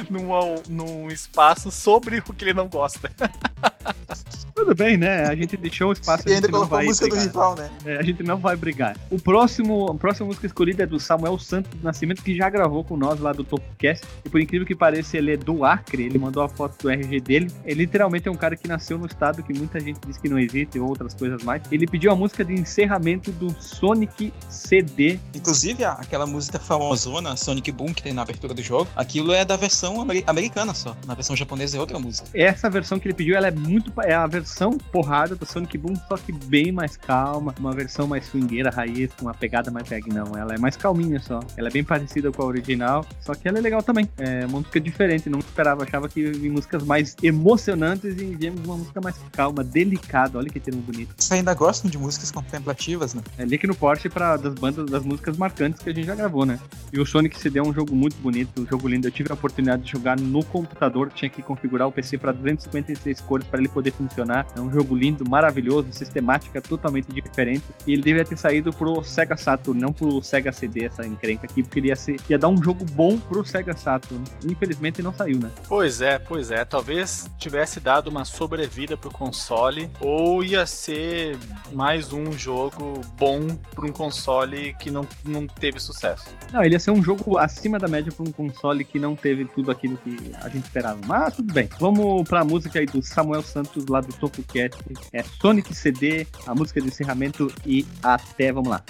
num, 0.09 0.55
num 0.69 1.09
espaço 1.09 1.71
sobre 1.71 2.19
o 2.19 2.33
que 2.33 2.45
ele 2.45 2.55
não 2.55 2.69
gosta. 2.69 3.11
Tudo 4.55 4.75
bem, 4.75 4.97
né? 4.97 5.27
A 5.27 5.35
gente 5.35 5.57
deixou 5.57 5.91
o 5.91 5.93
espaço. 5.93 6.29
E 6.29 6.33
ainda 6.33 6.47
a 6.47 6.51
gente 6.51 6.53
não 6.53 6.61
colocou 6.61 6.77
a 6.77 6.79
vai 6.79 6.87
música 6.87 7.07
do 7.07 7.11
brigar. 7.11 7.27
rival, 7.27 7.57
né? 7.57 7.71
É, 7.85 7.97
a 7.99 8.03
gente 8.03 8.23
não 8.23 8.39
vai 8.39 8.57
brigar. 8.57 8.97
O 9.11 9.21
próximo, 9.21 9.91
a 9.91 9.95
próxima 9.95 10.27
música 10.27 10.47
escolhida 10.47 10.85
é 10.85 10.87
do 10.87 10.99
Samuel 10.99 11.36
Santos 11.39 11.71
do 11.73 11.83
Nascimento, 11.85 12.23
que 12.23 12.35
já 12.37 12.49
gravou 12.49 12.85
com 12.85 12.97
nós 12.97 13.19
lá 13.21 13.33
do 13.33 13.45
Topcast. 13.45 14.07
E 14.25 14.29
por 14.29 14.41
incrível 14.41 14.67
que 14.67 14.75
pareça, 14.75 15.17
ele 15.17 15.33
é 15.33 15.37
do 15.37 15.65
Acre. 15.65 16.03
Ele 16.05 16.19
mandou 16.19 16.43
a 16.43 16.49
foto 16.49 16.83
do 16.83 16.91
RG 16.91 17.21
dele. 17.21 17.51
Ele 17.65 17.81
literalmente 17.83 18.29
é 18.29 18.31
um 18.31 18.37
cara 18.37 18.57
que 18.57 18.67
nasceu 18.69 18.99
no 18.99 19.07
estado 19.07 19.43
que 19.43 19.53
muita 19.53 19.79
gente 19.81 19.99
diz 20.07 20.17
que 20.19 20.29
não 20.29 20.39
existe, 20.39 20.79
ou 20.79 20.89
outras 20.89 21.15
coisas 21.15 21.43
mais. 21.43 21.63
Ele 21.71 21.87
pediu 21.87 22.11
a 22.13 22.17
música 22.17 22.45
de 22.45 22.53
encerramento 22.55 23.31
do 23.33 23.51
Sonic 23.61 24.33
CD. 24.49 25.19
Inclusive, 25.35 25.85
aquela 25.85 26.27
música 26.27 26.59
famosona, 26.59 27.37
Sonic 27.37 27.71
Boom, 27.73 27.93
que 27.93 28.03
tem 28.03 28.13
na 28.13 28.23
abertura 28.23 28.55
do 28.55 28.63
jogo, 28.63 28.89
aquilo 28.97 29.33
é 29.33 29.45
da 29.45 29.57
versão 29.57 30.01
ameri- 30.01 30.25
americana 30.27 30.75
só. 30.75 30.97
Na 31.07 31.15
versão 31.15 31.37
japonesa 31.37 31.77
é 31.77 31.81
outra 31.81 31.99
música. 31.99 32.29
Essa 32.35 32.69
versão 32.71 32.99
que 32.99 33.07
ele 33.07 33.15
pediu, 33.15 33.37
ela 33.37 33.49
é 33.49 33.51
muito. 33.51 33.93
É 34.03 34.15
a 34.15 34.27
versão 34.27 34.73
porrada 34.93 35.35
do 35.35 35.45
Sonic 35.47 35.77
Boom, 35.79 35.95
só 36.09 36.17
que 36.17 36.33
bem 36.33 36.73
mais 36.73 36.97
calma. 36.97 37.55
Uma 37.59 37.73
versão 37.73 38.07
mais 38.07 38.27
swingueira, 38.27 38.71
raiz, 38.71 39.11
com 39.15 39.27
uma 39.27 39.35
pegada 39.35 39.71
mais 39.71 39.89
reggae. 39.89 40.11
Não, 40.13 40.37
ela 40.37 40.55
é 40.55 40.59
mais 40.59 40.77
calminha 40.77 41.21
só. 41.27 41.41
Ela 41.57 41.69
é 41.69 41.71
bem 41.71 41.85
parecida 41.85 42.31
com 42.31 42.43
a 42.43 42.47
original, 42.47 43.05
só 43.21 43.35
que 43.35 43.49
ela 43.49 43.59
é 43.59 43.61
legal 43.61 43.83
também. 43.83 44.09
É 44.19 44.47
uma 44.47 44.59
música 44.59 44.81
diferente, 44.81 45.29
não 45.29 45.39
esperava. 45.39 45.85
Achava 45.85 46.09
que 46.09 46.21
ia 46.21 46.51
músicas 46.51 46.83
mais 46.85 47.17
emocionantes 47.23 48.17
e 48.21 48.35
viemos 48.35 48.65
uma 48.65 48.77
música 48.77 49.01
mais 49.01 49.17
calma, 49.33 49.63
delicada. 49.63 50.39
Olha 50.39 50.49
que 50.49 50.61
termo 50.61 50.81
bonito. 50.81 51.15
Você 51.17 51.35
ainda 51.35 51.55
gostam 51.55 51.91
de 51.91 51.99
músicas 51.99 52.31
contemplativas, 52.31 53.15
né? 53.15 53.23
É 53.39 53.45
link 53.45 53.67
no 53.67 53.75
Porsche 53.75 54.09
para 54.09 54.37
das 54.37 54.55
bandas, 54.55 54.87
das 54.87 55.05
músicas 55.05 55.37
marcantes 55.37 55.83
que 55.83 55.91
a 55.91 55.95
gente 55.95 56.07
já 56.07 56.15
gravou, 56.15 56.47
né? 56.47 56.59
E 56.93 57.01
o 57.01 57.07
Sonic 57.07 57.39
CD 57.39 57.59
é 57.59 57.63
um 57.63 57.73
jogo 57.73 57.95
muito 57.95 58.17
bonito, 58.19 58.61
um 58.61 58.67
jogo 58.67 58.89
lindo. 58.89 59.07
Eu 59.07 59.11
tive 59.13 59.31
a 59.31 59.35
oportunidade 59.35 59.83
de 59.83 59.93
jogar 59.93 60.19
no 60.19 60.45
computador, 60.45 61.11
tinha 61.15 61.29
que 61.29 61.43
configurar 61.43 61.89
o 61.89 61.93
PC 61.93 62.19
para 62.19 62.33
256 62.33 63.21
cores 63.21 63.47
para 63.47 63.61
ele 63.61 63.69
poder 63.69 63.93
funcionar. 63.93 64.47
É 64.57 64.61
um 64.61 64.71
jogo 64.71 64.95
lindo, 64.95 65.29
maravilhoso, 65.29 65.89
sistemática 65.93 66.61
totalmente 66.61 67.13
diferente. 67.13 67.65
E 67.87 67.93
ele 67.93 68.03
devia 68.03 68.25
ter 68.25 68.37
saído 68.37 68.73
pro 68.73 69.03
Sega 69.03 69.37
Saturn, 69.37 69.81
não 69.81 69.93
pro 69.93 70.23
Sega 70.23 70.53
CD, 70.53 70.85
essa 70.85 71.07
encrenca 71.17 71.47
aqui, 71.47 71.63
porque 71.63 71.79
ele 71.79 71.89
ia, 71.89 71.97
ser, 71.97 72.17
ia 72.29 72.39
dar 72.39 72.49
um 72.49 72.63
jogo 72.63 72.85
bom 72.93 73.19
pro 73.19 73.45
Sega 73.45 73.77
Saturn. 73.77 74.23
Infelizmente 74.45 75.03
não 75.03 75.13
saiu, 75.13 75.39
né? 75.39 75.51
Pois 75.69 76.01
é, 76.01 76.19
pois 76.19 76.51
é. 76.51 76.65
Talvez 76.65 77.29
tivesse 77.39 77.81
dado 77.81 78.09
uma 78.09 78.25
sobrevida 78.25 78.97
pro 78.97 79.11
console, 79.11 79.91
ou 80.01 80.45
ia 80.45 80.67
ser 80.67 81.37
mais 81.73 82.13
um 82.13 82.33
jogo 82.33 83.01
bom 83.19 83.47
para 83.75 83.87
um 83.87 83.93
console 83.93 84.75
que 84.75 84.91
não, 84.91 85.07
não 85.25 85.47
teve 85.47 85.81
sucesso. 85.81 86.27
Não, 86.53 86.63
ele 86.63 86.75
ia 86.75 86.81
ser 86.81 86.91
um 86.91 87.03
jogo 87.03 87.39
acima 87.39 87.79
da 87.79 87.89
média 87.89 88.13
para 88.13 88.25
um 88.29 88.33
console 88.33 88.85
que 88.85 88.99
não 88.99 89.17
teve 89.17 89.45
tudo 89.47 89.71
aquilo 89.71 89.97
que 89.99 90.33
a 90.41 90.49
gente 90.49 90.65
esperava. 90.65 91.01
Mas 91.07 91.35
tudo 91.35 91.53
bem. 91.53 91.69
Vamos 91.79 92.29
para 92.29 92.41
a 92.41 92.45
música 92.45 92.79
aí 92.79 92.87
do 92.87 93.03
Samuel 93.03 93.43
Santos, 93.43 93.87
lá 93.87 94.01
do 94.01 94.13
Topo 94.15 94.43
Cat. 94.43 94.77
É 95.13 95.23
Sonic 95.23 95.75
CD, 95.75 96.27
a 96.47 96.55
música 96.55 96.81
de 96.81 96.89
encerramento 96.89 97.53
e 97.65 97.87
até, 98.03 98.53
vamos 98.53 98.71
lá. 98.71 98.83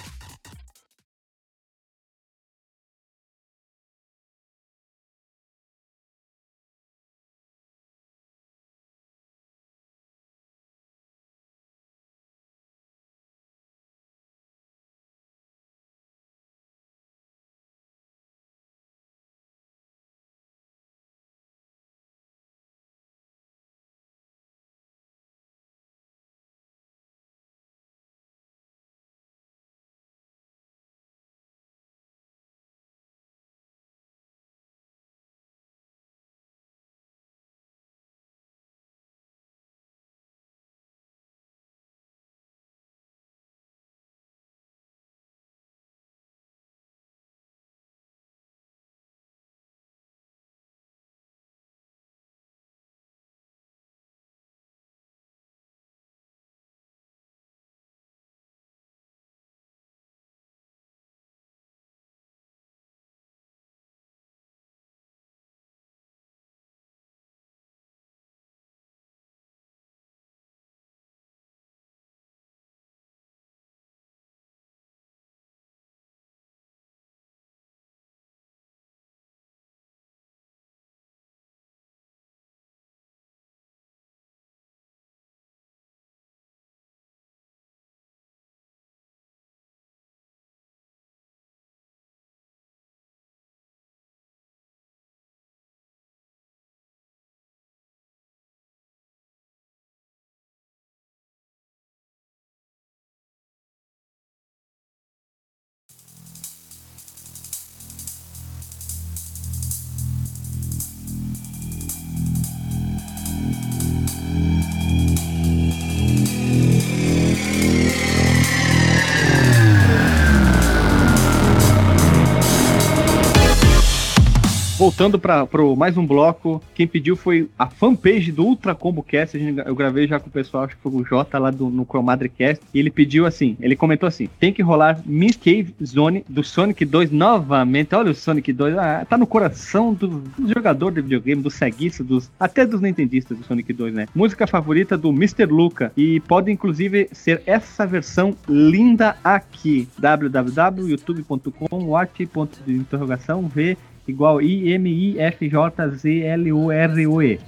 Voltando 124.77 125.17
para 125.17 125.47
mais 125.75 125.97
um 125.97 126.05
bloco, 126.05 126.61
quem 126.75 126.87
pediu 126.87 127.15
foi 127.15 127.49
a 127.57 127.67
fanpage 127.67 128.31
do 128.31 128.45
Ultra 128.45 128.75
Combo 128.75 129.01
Cast. 129.01 129.35
Eu 129.65 129.75
gravei 129.75 130.07
já 130.07 130.19
com 130.19 130.29
o 130.29 130.31
pessoal, 130.31 130.65
acho 130.65 130.75
que 130.75 130.81
foi 130.83 130.91
o 130.91 131.03
Jota 131.03 131.39
lá 131.39 131.49
do, 131.49 131.67
no 131.67 131.83
Chromadrecast. 131.83 132.63
E 132.73 132.77
ele 132.79 132.91
pediu 132.91 133.25
assim: 133.25 133.57
ele 133.59 133.75
comentou 133.75 134.05
assim: 134.05 134.29
tem 134.39 134.53
que 134.53 134.61
rolar 134.61 135.01
Miss 135.03 135.35
Cave 135.35 135.73
Zone 135.83 136.23
do 136.29 136.43
Sonic 136.43 136.85
2 136.85 137.09
novamente. 137.11 137.95
Olha 137.95 138.11
o 138.11 138.15
Sonic 138.15 138.53
2, 138.53 138.77
ah, 138.77 139.03
tá 139.09 139.17
no 139.17 139.25
coração 139.25 139.95
do, 139.95 140.07
do, 140.07 140.47
jogador 140.53 140.91
de 140.91 141.01
videogame, 141.01 141.41
do 141.41 141.49
ceguista, 141.49 142.03
dos, 142.03 142.29
até 142.39 142.63
dos 142.63 142.79
nintendistas 142.79 143.35
do 143.35 143.43
Sonic 143.43 143.73
2, 143.73 143.95
né? 143.95 144.07
Música 144.13 144.45
favorita 144.45 144.95
do 144.95 145.09
Mr. 145.09 145.45
Luca. 145.45 145.91
E 145.97 146.19
pode 146.19 146.51
inclusive 146.51 147.09
ser 147.11 147.41
essa 147.47 147.87
versão 147.87 148.35
linda 148.47 149.17
aqui: 149.23 149.87
www.youtube.com, 149.97 151.95
arte.de 151.95 152.73
interrogação, 152.73 153.47
v 153.47 153.75
igual 154.07 154.41
I-M-I-F-J-Z-L-U-R-U-E. 154.41 157.39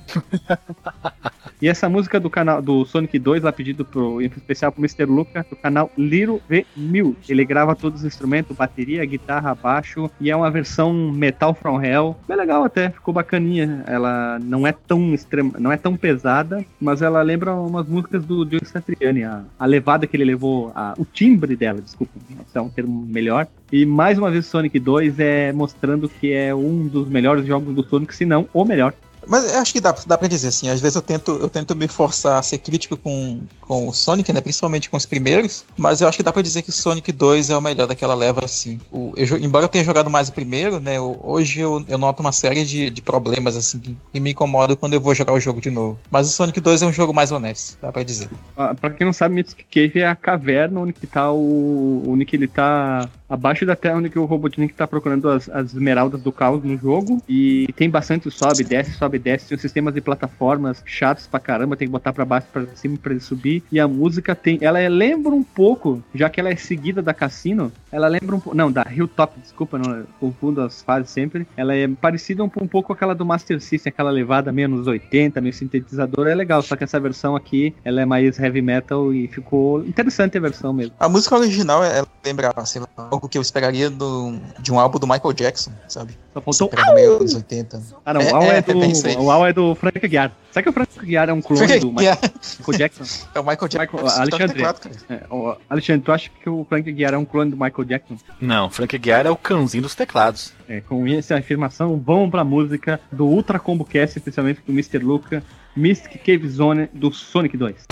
e 1.61 1.67
essa 1.67 1.89
música 1.89 2.19
do 2.19 2.29
canal 2.29 2.61
do 2.61 2.85
Sonic 2.85 3.17
2, 3.17 3.43
lá 3.43 3.51
pedido 3.51 3.85
pro, 3.85 4.21
em 4.21 4.25
especial 4.25 4.71
pro 4.71 4.81
Mr. 4.81 5.05
Luca, 5.05 5.45
do 5.49 5.55
canal 5.55 5.91
Little 5.97 6.41
V1000. 6.49 7.15
Ele 7.27 7.45
grava 7.45 7.75
todos 7.75 8.01
os 8.01 8.05
instrumentos, 8.05 8.55
bateria, 8.55 9.03
guitarra, 9.05 9.55
baixo, 9.55 10.09
e 10.19 10.29
é 10.29 10.35
uma 10.35 10.51
versão 10.51 11.11
Metal 11.11 11.53
from 11.53 11.81
Hell. 11.81 12.15
Bem 12.27 12.37
legal 12.37 12.63
até, 12.63 12.89
ficou 12.89 13.13
bacaninha. 13.13 13.83
Ela 13.87 14.39
não 14.39 14.67
é 14.67 14.71
tão 14.71 15.13
extrema, 15.13 15.53
não 15.59 15.71
é 15.71 15.77
tão 15.77 15.95
pesada, 15.95 16.65
mas 16.79 17.01
ela 17.01 17.21
lembra 17.21 17.53
umas 17.53 17.87
músicas 17.87 18.25
do 18.25 18.47
Joe 18.49 18.63
Satriani, 18.63 19.23
a, 19.23 19.43
a 19.57 19.65
levada 19.65 20.05
que 20.05 20.15
ele 20.15 20.25
levou, 20.25 20.71
a, 20.75 20.93
o 20.97 21.05
timbre 21.05 21.55
dela, 21.55 21.81
desculpa, 21.81 22.13
é 22.53 22.61
um 22.61 22.69
termo 22.69 23.05
melhor. 23.05 23.47
E 23.71 23.85
mais 23.85 24.17
uma 24.17 24.31
vez 24.31 24.47
Sonic 24.47 24.79
2 24.79 25.19
é 25.19 25.53
mostrando 25.53 26.09
que 26.09 26.33
é 26.33 26.48
um 26.53 26.87
dos 26.87 27.07
melhores 27.07 27.45
jogos 27.45 27.75
do 27.75 27.83
Sonic, 27.83 28.15
se 28.15 28.25
não 28.25 28.47
o 28.53 28.65
melhor. 28.65 28.93
Mas 29.29 29.53
eu 29.53 29.59
acho 29.59 29.71
que 29.71 29.79
dá, 29.79 29.95
dá 30.07 30.17
pra 30.17 30.27
dizer 30.27 30.47
assim, 30.47 30.69
às 30.69 30.81
vezes 30.81 30.95
eu 30.95 31.03
tento, 31.03 31.31
eu 31.39 31.47
tento 31.47 31.75
me 31.75 31.87
forçar 31.87 32.39
a 32.39 32.41
ser 32.41 32.57
crítico 32.57 32.97
com, 32.97 33.41
com 33.61 33.87
o 33.87 33.93
Sonic, 33.93 34.33
né? 34.33 34.41
Principalmente 34.41 34.89
com 34.89 34.97
os 34.97 35.05
primeiros, 35.05 35.63
mas 35.77 36.01
eu 36.01 36.07
acho 36.07 36.17
que 36.17 36.23
dá 36.23 36.33
pra 36.33 36.41
dizer 36.41 36.63
que 36.63 36.71
o 36.71 36.73
Sonic 36.73 37.11
2 37.11 37.51
é 37.51 37.55
o 37.57 37.61
melhor 37.61 37.85
daquela 37.85 38.15
leva, 38.15 38.43
assim. 38.43 38.79
O, 38.91 39.13
eu, 39.15 39.37
embora 39.37 39.65
eu 39.65 39.69
tenha 39.69 39.83
jogado 39.83 40.09
mais 40.09 40.29
o 40.29 40.33
primeiro, 40.33 40.79
né? 40.79 40.99
hoje 40.99 41.59
eu, 41.59 41.85
eu 41.87 41.97
noto 41.97 42.21
uma 42.21 42.31
série 42.31 42.65
de, 42.65 42.89
de 42.89 43.01
problemas, 43.03 43.55
assim, 43.55 43.79
que, 43.79 43.97
que, 44.11 44.19
me 44.19 44.31
incomodam 44.31 44.75
quando 44.75 44.95
eu 44.95 45.01
vou 45.01 45.13
jogar 45.13 45.33
o 45.33 45.39
jogo 45.39 45.61
de 45.61 45.69
novo. 45.69 45.99
Mas 46.09 46.27
o 46.27 46.31
Sonic 46.31 46.59
2 46.59 46.81
é 46.81 46.85
um 46.87 46.93
jogo 46.93 47.13
mais 47.13 47.31
honesto, 47.31 47.77
dá 47.79 47.91
pra 47.91 48.01
dizer. 48.01 48.29
Ah, 48.57 48.73
pra 48.73 48.89
quem 48.89 49.05
não 49.05 49.13
sabe, 49.13 49.35
Mythic 49.35 49.63
Cave 49.65 49.99
é 49.99 50.07
a 50.07 50.15
caverna 50.15 50.79
onde 50.79 50.93
que 50.93 51.05
tá 51.05 51.31
o. 51.31 52.03
onde 52.07 52.25
que 52.25 52.35
ele 52.35 52.47
tá 52.47 53.07
abaixo 53.29 53.65
da 53.65 53.75
terra 53.75 53.97
onde 53.97 54.09
que 54.09 54.17
o 54.17 54.25
Robotnik 54.25 54.73
tá 54.73 54.87
procurando 54.87 55.29
as, 55.29 55.47
as 55.49 55.67
esmeraldas 55.67 56.19
do 56.19 56.31
caos 56.31 56.63
no 56.63 56.75
jogo. 56.75 57.21
E 57.29 57.67
tem 57.75 57.89
bastante 57.89 58.29
sobe, 58.31 58.63
desce, 58.63 58.93
sobe, 58.93 59.18
um 59.51 59.57
sistemas 59.57 59.93
de 59.93 60.01
plataformas 60.01 60.81
chatos 60.85 61.27
pra 61.27 61.39
caramba, 61.39 61.75
tem 61.75 61.87
que 61.87 61.91
botar 61.91 62.13
pra 62.13 62.25
baixo, 62.25 62.47
pra 62.51 62.65
cima 62.75 62.97
pra 62.97 63.11
ele 63.11 63.21
subir. 63.21 63.63
E 63.71 63.79
a 63.79 63.87
música 63.87 64.35
tem. 64.35 64.57
Ela 64.61 64.79
é, 64.79 64.89
lembra 64.89 65.31
um 65.31 65.43
pouco, 65.43 66.03
já 66.13 66.29
que 66.29 66.39
ela 66.39 66.49
é 66.49 66.55
seguida 66.55 67.01
da 67.01 67.13
Cassino, 67.13 67.71
ela 67.91 68.07
lembra 68.07 68.35
um 68.35 68.39
pouco. 68.39 68.57
Não, 68.57 68.71
da 68.71 68.85
Hilltop, 68.89 69.39
desculpa, 69.39 69.77
não 69.77 70.05
confundo 70.19 70.61
as 70.61 70.81
fases 70.81 71.09
sempre. 71.09 71.47
Ela 71.55 71.75
é 71.75 71.87
parecida 71.87 72.43
um, 72.43 72.49
um 72.61 72.67
pouco 72.67 72.87
com 72.87 72.93
aquela 72.93 73.13
do 73.13 73.25
Master 73.25 73.61
System, 73.61 73.91
aquela 73.91 74.11
levada 74.11 74.51
meio 74.51 74.69
nos 74.69 74.87
80, 74.87 75.39
meio 75.41 75.53
sintetizador. 75.53 76.27
É 76.27 76.35
legal, 76.35 76.61
só 76.61 76.75
que 76.75 76.83
essa 76.83 76.99
versão 76.99 77.35
aqui, 77.35 77.75
ela 77.83 78.01
é 78.01 78.05
mais 78.05 78.39
heavy 78.39 78.61
metal 78.61 79.13
e 79.13 79.27
ficou 79.27 79.85
interessante 79.85 80.37
a 80.37 80.41
versão 80.41 80.73
mesmo. 80.73 80.93
A 80.99 81.09
música 81.09 81.35
original, 81.35 81.83
ela 81.83 82.07
lembra, 82.25 82.53
sei 82.65 82.81
lá, 82.81 82.87
algo 82.97 83.27
que 83.27 83.37
eu 83.37 83.41
esperaria 83.41 83.89
do, 83.89 84.37
de 84.59 84.71
um 84.71 84.79
álbum 84.79 84.99
do 84.99 85.07
Michael 85.07 85.33
Jackson, 85.33 85.71
sabe? 85.87 86.17
Só 86.33 86.41
faltou 86.41 86.71
um 86.71 86.93
meio 86.93 87.15
anos 87.17 87.33
80. 87.33 87.81
Ah, 88.05 88.13
não, 88.13 88.21
é, 88.21 88.31
o 88.31 88.35
Al 88.35 88.43
é, 88.43 88.57
é, 88.57 88.61
do, 88.61 89.23
o 89.23 89.31
Al 89.31 89.47
é 89.47 89.53
do 89.53 89.75
Frank 89.75 89.99
Aguiar. 90.03 90.31
Será 90.51 90.63
que 90.63 90.69
o 90.69 90.73
Frank 90.73 90.99
Aguiar 90.99 91.29
é 91.29 91.33
um 91.33 91.41
clone 91.41 91.65
Frank 91.65 91.79
do 91.79 91.91
Michael, 91.91 92.17
Michael 92.59 92.77
Jackson? 92.77 93.03
É 93.33 93.39
o 93.39 93.43
Michael 93.43 93.67
Jackson. 93.67 93.97
Michael, 93.97 94.21
Alexandre, 94.21 94.63
é, 95.09 95.23
o, 95.29 95.55
Alexandre, 95.69 96.01
tu 96.01 96.11
acha 96.11 96.29
que 96.41 96.49
o 96.49 96.65
Frank 96.67 96.89
Aguiar 96.89 97.13
é 97.13 97.17
um 97.17 97.25
clone 97.25 97.51
do 97.51 97.57
Michael 97.57 97.85
Jackson? 97.85 98.17
Não, 98.39 98.69
Frank 98.69 98.95
Aguiar 98.95 99.25
é 99.25 99.29
o 99.29 99.35
cãozinho 99.35 99.83
dos 99.83 99.95
teclados. 99.95 100.53
É, 100.67 100.81
com 100.81 101.05
essa 101.07 101.35
afirmação, 101.35 102.01
vamos 102.03 102.29
pra 102.29 102.43
música 102.43 102.99
do 103.11 103.25
Ultra 103.25 103.59
Combo 103.59 103.83
Cast, 103.83 104.17
especialmente 104.17 104.61
do 104.65 104.71
Mr. 104.71 104.99
Luca, 104.99 105.43
Mystic 105.75 106.21
Cave 106.23 106.47
Zone 106.47 106.89
do 106.93 107.11
Sonic 107.11 107.57
2. 107.57 107.85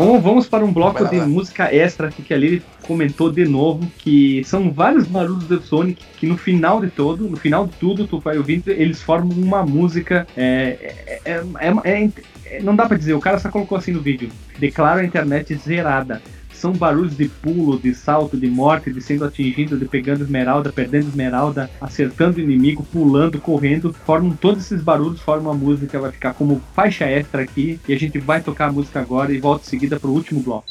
Então 0.00 0.18
vamos 0.18 0.46
para 0.46 0.64
um 0.64 0.72
bloco 0.72 1.06
de 1.06 1.20
música 1.20 1.74
extra 1.74 2.08
aqui 2.08 2.22
que 2.22 2.32
a 2.32 2.36
Lili 2.38 2.62
comentou 2.86 3.30
de 3.30 3.44
novo, 3.44 3.86
que 3.98 4.42
são 4.44 4.72
vários 4.72 5.06
barulhos 5.06 5.44
do 5.44 5.60
Sonic 5.60 6.02
que 6.16 6.26
no 6.26 6.38
final 6.38 6.80
de 6.80 6.88
todo, 6.88 7.28
no 7.28 7.36
final 7.36 7.66
de 7.66 7.72
tudo, 7.76 8.06
tu 8.06 8.18
vai 8.18 8.38
ouvindo, 8.38 8.70
eles 8.70 9.02
formam 9.02 9.36
uma 9.36 9.62
música. 9.62 10.26
É, 10.34 11.20
é, 11.22 11.44
é, 11.84 12.10
é 12.48 12.62
não 12.62 12.74
dá 12.74 12.86
para 12.86 12.96
dizer, 12.96 13.12
o 13.12 13.20
cara 13.20 13.38
só 13.38 13.50
colocou 13.50 13.76
assim 13.76 13.92
no 13.92 14.00
vídeo. 14.00 14.30
Declara 14.58 15.02
a 15.02 15.04
internet 15.04 15.54
zerada 15.54 16.22
são 16.60 16.72
barulhos 16.72 17.16
de 17.16 17.26
pulo, 17.26 17.78
de 17.78 17.94
salto, 17.94 18.36
de 18.36 18.48
morte, 18.48 18.92
de 18.92 19.00
sendo 19.00 19.24
atingido, 19.24 19.78
de 19.78 19.86
pegando 19.86 20.22
esmeralda, 20.22 20.70
perdendo 20.70 21.08
esmeralda, 21.08 21.70
acertando 21.80 22.36
o 22.36 22.40
inimigo, 22.40 22.86
pulando, 22.92 23.40
correndo, 23.40 23.92
formam 24.04 24.36
todos 24.36 24.64
esses 24.64 24.82
barulhos, 24.82 25.20
formam 25.20 25.52
a 25.52 25.56
música, 25.56 25.98
vai 25.98 26.12
ficar 26.12 26.34
como 26.34 26.60
faixa 26.74 27.06
extra 27.06 27.42
aqui, 27.42 27.80
e 27.88 27.94
a 27.94 27.98
gente 27.98 28.18
vai 28.18 28.42
tocar 28.42 28.66
a 28.66 28.72
música 28.72 29.00
agora 29.00 29.32
e 29.32 29.40
volta 29.40 29.64
em 29.64 29.70
seguida 29.70 29.98
para 29.98 30.10
o 30.10 30.14
último 30.14 30.40
bloco. 30.40 30.70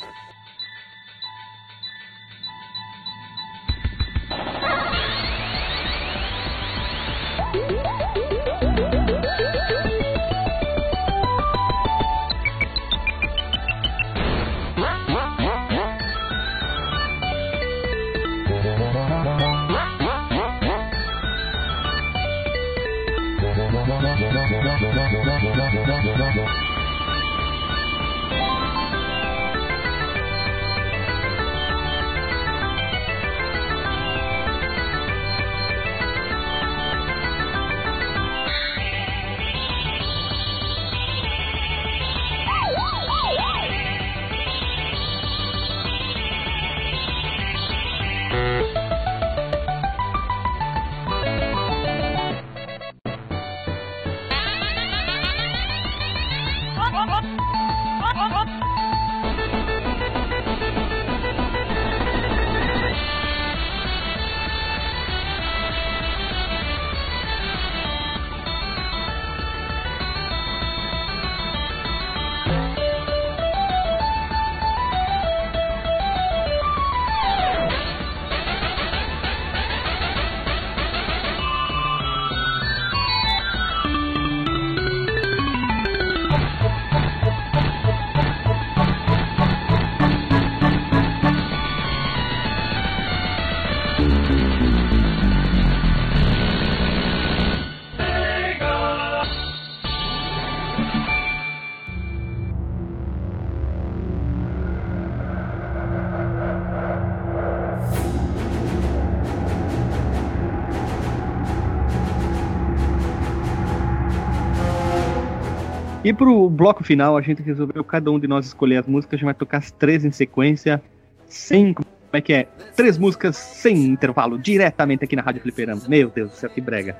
E 116.01 116.13
pro 116.13 116.49
bloco 116.49 116.81
final, 116.81 117.17
a 117.17 117.21
gente 117.21 117.41
resolveu 117.41 117.83
cada 117.83 118.09
um 118.09 118.17
de 118.17 118.25
nós 118.25 118.45
escolher 118.45 118.77
as 118.77 118.87
músicas, 118.87 119.15
a 119.15 119.17
gente 119.17 119.25
vai 119.25 119.33
tocar 119.33 119.57
as 119.57 119.69
três 119.69 120.05
em 120.05 120.11
sequência, 120.11 120.81
sem. 121.27 121.73
Como 121.73 121.85
é 122.13 122.21
que 122.21 122.31
é? 122.31 122.47
Três 122.75 122.97
músicas 122.97 123.35
sem 123.35 123.83
intervalo, 123.83 124.39
diretamente 124.39 125.03
aqui 125.03 125.15
na 125.15 125.21
Rádio 125.21 125.41
Fliperama. 125.41 125.81
Meu 125.89 126.09
Deus 126.09 126.31
do 126.31 126.35
céu, 126.37 126.49
que 126.49 126.61
brega. 126.61 126.95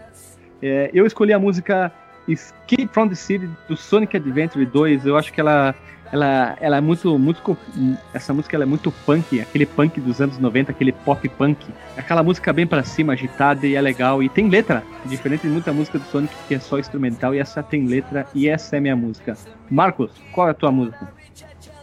É, 0.62 0.92
eu 0.94 1.06
escolhi 1.06 1.32
a 1.32 1.40
música 1.40 1.92
Escape 2.28 2.90
from 2.92 3.08
the 3.08 3.16
City 3.16 3.50
do 3.70 3.78
Sonic 3.78 4.18
Adventure 4.18 4.66
2. 4.66 5.06
Eu 5.06 5.16
acho 5.18 5.32
que 5.32 5.40
ela 5.40 5.74
ela, 6.12 6.58
ela 6.60 6.78
é 6.78 6.82
muito, 6.82 7.18
muito. 7.18 7.58
Essa 8.14 8.34
música 8.34 8.56
ela 8.56 8.64
é 8.64 8.68
muito 8.68 8.92
punk, 8.92 9.40
aquele 9.40 9.66
punk 9.66 10.00
dos 10.00 10.20
anos 10.22 10.38
90, 10.38 10.72
aquele 10.72 10.92
pop 10.92 11.28
punk. 11.30 11.66
Aquela 11.98 12.24
música 12.24 12.52
bem 12.52 12.66
para 12.66 12.84
cima, 12.84 13.14
agitada 13.14 13.66
e 13.68 13.76
é 13.76 13.82
legal. 13.82 14.22
E 14.24 14.30
tem 14.30 14.50
letra, 14.50 14.84
diferente 15.06 15.42
de 15.42 15.50
muita 15.50 15.72
música 15.72 16.00
do 16.00 16.06
Sonic 16.06 16.34
que 16.48 16.56
é 16.56 16.60
só 16.60 16.80
instrumental, 16.80 17.34
e 17.36 17.40
essa 17.40 17.62
tem 17.62 17.86
letra, 17.86 18.26
e 18.34 18.48
essa 18.48 18.78
é 18.78 18.80
minha 18.80 18.96
música. 18.96 19.38
Marcos, 19.70 20.12
qual 20.32 20.48
é 20.48 20.52
a 20.52 20.54
tua 20.54 20.72
música? 20.72 21.19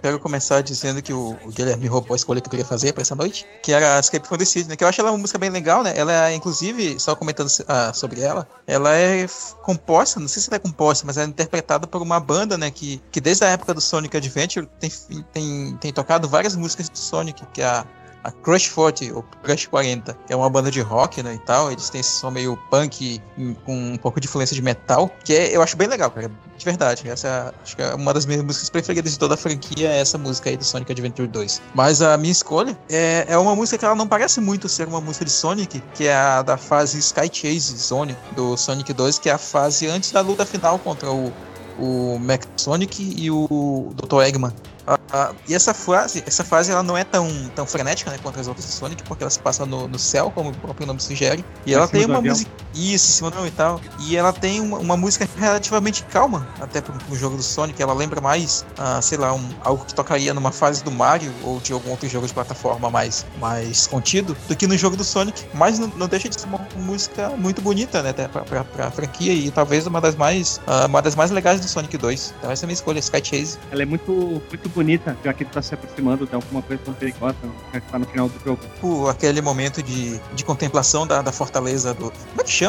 Quero 0.06 0.20
começar 0.20 0.60
dizendo 0.60 1.02
que 1.02 1.12
o, 1.12 1.36
o 1.44 1.50
Guilherme 1.50 1.88
roubou 1.88 2.14
a 2.14 2.16
escolha 2.16 2.40
que 2.40 2.46
eu 2.46 2.50
queria 2.50 2.64
fazer 2.64 2.92
para 2.92 3.02
essa 3.02 3.16
noite, 3.16 3.44
que 3.60 3.72
era 3.72 3.96
a 3.96 4.00
Escape 4.00 4.26
from 4.26 4.38
the 4.38 4.44
City, 4.44 4.68
né? 4.68 4.76
Que 4.76 4.84
eu 4.84 4.88
acho 4.88 5.00
ela 5.00 5.10
uma 5.10 5.18
música 5.18 5.36
bem 5.36 5.50
legal, 5.50 5.82
né? 5.82 5.92
Ela 5.96 6.30
é, 6.30 6.34
inclusive, 6.34 7.00
só 7.00 7.16
comentando 7.16 7.48
ah, 7.66 7.92
sobre 7.92 8.20
ela, 8.20 8.46
ela 8.68 8.94
é 8.94 9.26
composta, 9.62 10.20
não 10.20 10.28
sei 10.28 10.40
se 10.40 10.48
ela 10.48 10.56
é 10.56 10.60
composta, 10.60 11.04
mas 11.04 11.16
é 11.16 11.24
interpretada 11.24 11.88
por 11.88 12.00
uma 12.00 12.20
banda, 12.20 12.56
né? 12.56 12.70
Que, 12.70 13.02
que 13.10 13.20
desde 13.20 13.44
a 13.44 13.48
época 13.48 13.74
do 13.74 13.80
Sonic 13.80 14.16
Adventure 14.16 14.68
tem, 14.78 14.90
tem, 15.32 15.76
tem 15.80 15.92
tocado 15.92 16.28
várias 16.28 16.54
músicas 16.54 16.88
do 16.88 16.98
Sonic, 16.98 17.44
que 17.52 17.60
é 17.60 17.66
a 17.66 17.84
a 18.26 18.32
Crush 18.32 18.68
40, 18.70 19.14
ou 19.14 19.24
Crush 19.42 19.66
40, 19.66 20.16
é 20.28 20.34
uma 20.34 20.50
banda 20.50 20.70
de 20.70 20.80
rock, 20.80 21.22
né, 21.22 21.34
e 21.34 21.38
tal, 21.38 21.70
eles 21.70 21.88
têm 21.88 22.00
esse 22.00 22.10
som 22.10 22.30
meio 22.30 22.56
punk 22.70 23.20
com 23.64 23.92
um 23.92 23.96
pouco 23.96 24.20
de 24.20 24.26
influência 24.26 24.54
de 24.54 24.62
metal, 24.62 25.10
que 25.24 25.32
é, 25.32 25.56
eu 25.56 25.62
acho 25.62 25.76
bem 25.76 25.86
legal, 25.86 26.10
cara, 26.10 26.30
de 26.56 26.64
verdade, 26.64 27.08
essa 27.08 27.54
acho 27.62 27.76
que 27.76 27.82
é 27.82 27.94
uma 27.94 28.12
das 28.12 28.26
minhas 28.26 28.42
músicas 28.42 28.68
preferidas 28.68 29.12
de 29.12 29.18
toda 29.18 29.34
a 29.34 29.36
franquia, 29.36 29.90
é 29.90 30.00
essa 30.00 30.18
música 30.18 30.50
aí 30.50 30.56
do 30.56 30.64
Sonic 30.64 30.90
Adventure 30.90 31.28
2. 31.28 31.62
Mas 31.74 32.02
a 32.02 32.16
minha 32.16 32.32
escolha 32.32 32.76
é, 32.88 33.26
é 33.28 33.38
uma 33.38 33.54
música 33.54 33.78
que 33.78 33.84
ela 33.84 33.94
não 33.94 34.08
parece 34.08 34.40
muito 34.40 34.68
ser 34.68 34.88
uma 34.88 35.00
música 35.00 35.24
de 35.24 35.30
Sonic, 35.30 35.82
que 35.94 36.06
é 36.06 36.14
a 36.14 36.42
da 36.42 36.56
fase 36.56 36.98
Sky 36.98 37.30
Chase 37.32 37.76
Zone 37.76 38.16
do 38.34 38.56
Sonic 38.56 38.92
2, 38.92 39.18
que 39.18 39.28
é 39.28 39.32
a 39.32 39.38
fase 39.38 39.86
antes 39.86 40.10
da 40.10 40.20
luta 40.20 40.44
final 40.44 40.78
contra 40.78 41.10
o 41.10 41.32
o 41.78 42.18
Mac 42.18 42.44
Sonic 42.56 43.14
e 43.16 43.30
o 43.30 43.92
Dr. 43.94 44.22
Eggman. 44.22 44.52
Uh, 44.86 45.34
e 45.48 45.54
essa 45.54 45.74
fase, 45.74 46.22
essa 46.26 46.44
fase 46.44 46.70
ela 46.70 46.82
não 46.82 46.96
é 46.96 47.02
tão, 47.02 47.28
tão 47.54 47.66
frenética 47.66 48.10
né, 48.10 48.18
quanto 48.22 48.38
as 48.38 48.46
outras 48.46 48.66
Sonic, 48.66 49.02
porque 49.02 49.24
ela 49.24 49.30
se 49.30 49.38
passa 49.40 49.66
no, 49.66 49.88
no 49.88 49.98
céu, 49.98 50.30
como 50.30 50.50
o 50.50 50.56
próprio 50.56 50.86
nome 50.86 51.00
sugere. 51.00 51.44
E 51.64 51.74
ela 51.74 51.88
tem 51.88 52.04
uma 52.04 52.20
música. 52.20 52.50
Isso, 52.76 53.08
em 53.08 53.12
cima 53.12 53.30
do 53.30 53.46
e 53.46 53.50
tal. 53.50 53.80
E 54.00 54.16
ela 54.16 54.32
tem 54.32 54.60
uma, 54.60 54.78
uma, 54.78 54.96
música 54.96 55.26
relativamente 55.38 56.02
calma, 56.04 56.46
até 56.60 56.80
pro, 56.80 56.92
pro 56.92 57.16
jogo 57.16 57.36
do 57.36 57.42
Sonic. 57.42 57.80
Ela 57.80 57.94
lembra 57.94 58.20
mais, 58.20 58.66
uh, 58.78 59.00
sei 59.00 59.16
lá, 59.16 59.32
um, 59.32 59.48
algo 59.62 59.84
que 59.84 59.94
tocaria 59.94 60.34
numa 60.34 60.52
fase 60.52 60.84
do 60.84 60.90
Mario 60.90 61.32
ou 61.42 61.58
de 61.58 61.72
algum 61.72 61.90
outro 61.90 62.08
jogo 62.08 62.26
de 62.26 62.34
plataforma 62.34 62.90
mais, 62.90 63.24
mais 63.40 63.86
contido 63.86 64.36
do 64.46 64.54
que 64.54 64.66
no 64.66 64.76
jogo 64.76 64.96
do 64.96 65.04
Sonic. 65.04 65.46
Mas 65.54 65.78
não, 65.78 65.88
não 65.88 66.06
deixa 66.06 66.28
de 66.28 66.38
ser 66.38 66.46
uma 66.46 66.60
música 66.76 67.30
muito 67.30 67.62
bonita, 67.62 68.02
né? 68.02 68.12
Pra, 68.12 68.42
pra, 68.42 68.64
pra 68.64 68.90
franquia 68.90 69.32
e 69.32 69.50
talvez 69.50 69.86
uma 69.86 70.00
das 70.00 70.14
mais, 70.14 70.60
uh, 70.66 70.86
uma 70.86 71.00
das 71.00 71.14
mais 71.14 71.30
legais 71.30 71.60
do 71.60 71.68
Sonic 71.68 71.96
2. 71.96 72.34
Então 72.38 72.50
essa 72.50 72.64
é 72.64 72.66
a 72.66 72.68
minha 72.68 72.74
escolha, 72.74 72.98
Sky 72.98 73.24
Chase. 73.24 73.58
Ela 73.70 73.82
é 73.82 73.86
muito, 73.86 74.12
muito 74.12 74.68
bonita, 74.68 75.16
já 75.24 75.32
que 75.32 75.44
tu 75.44 75.52
tá 75.52 75.62
se 75.62 75.72
aproximando 75.74 76.26
de 76.26 76.34
alguma 76.34 76.60
coisa 76.60 76.82
tão 76.84 76.92
perigosa, 76.94 77.36
já 77.72 77.80
que 77.80 77.90
tá 77.90 77.98
no 77.98 78.06
final 78.06 78.28
do 78.28 78.38
jogo. 78.44 78.60
Por 78.80 79.08
aquele 79.08 79.40
momento 79.40 79.82
de, 79.82 80.20
de 80.34 80.44
contemplação 80.44 81.06
da, 81.06 81.22
da 81.22 81.32
fortaleza 81.32 81.94
do. 81.94 82.10
Como 82.10 82.40
é 82.40 82.44
que 82.44 82.50
chama? 82.50 82.65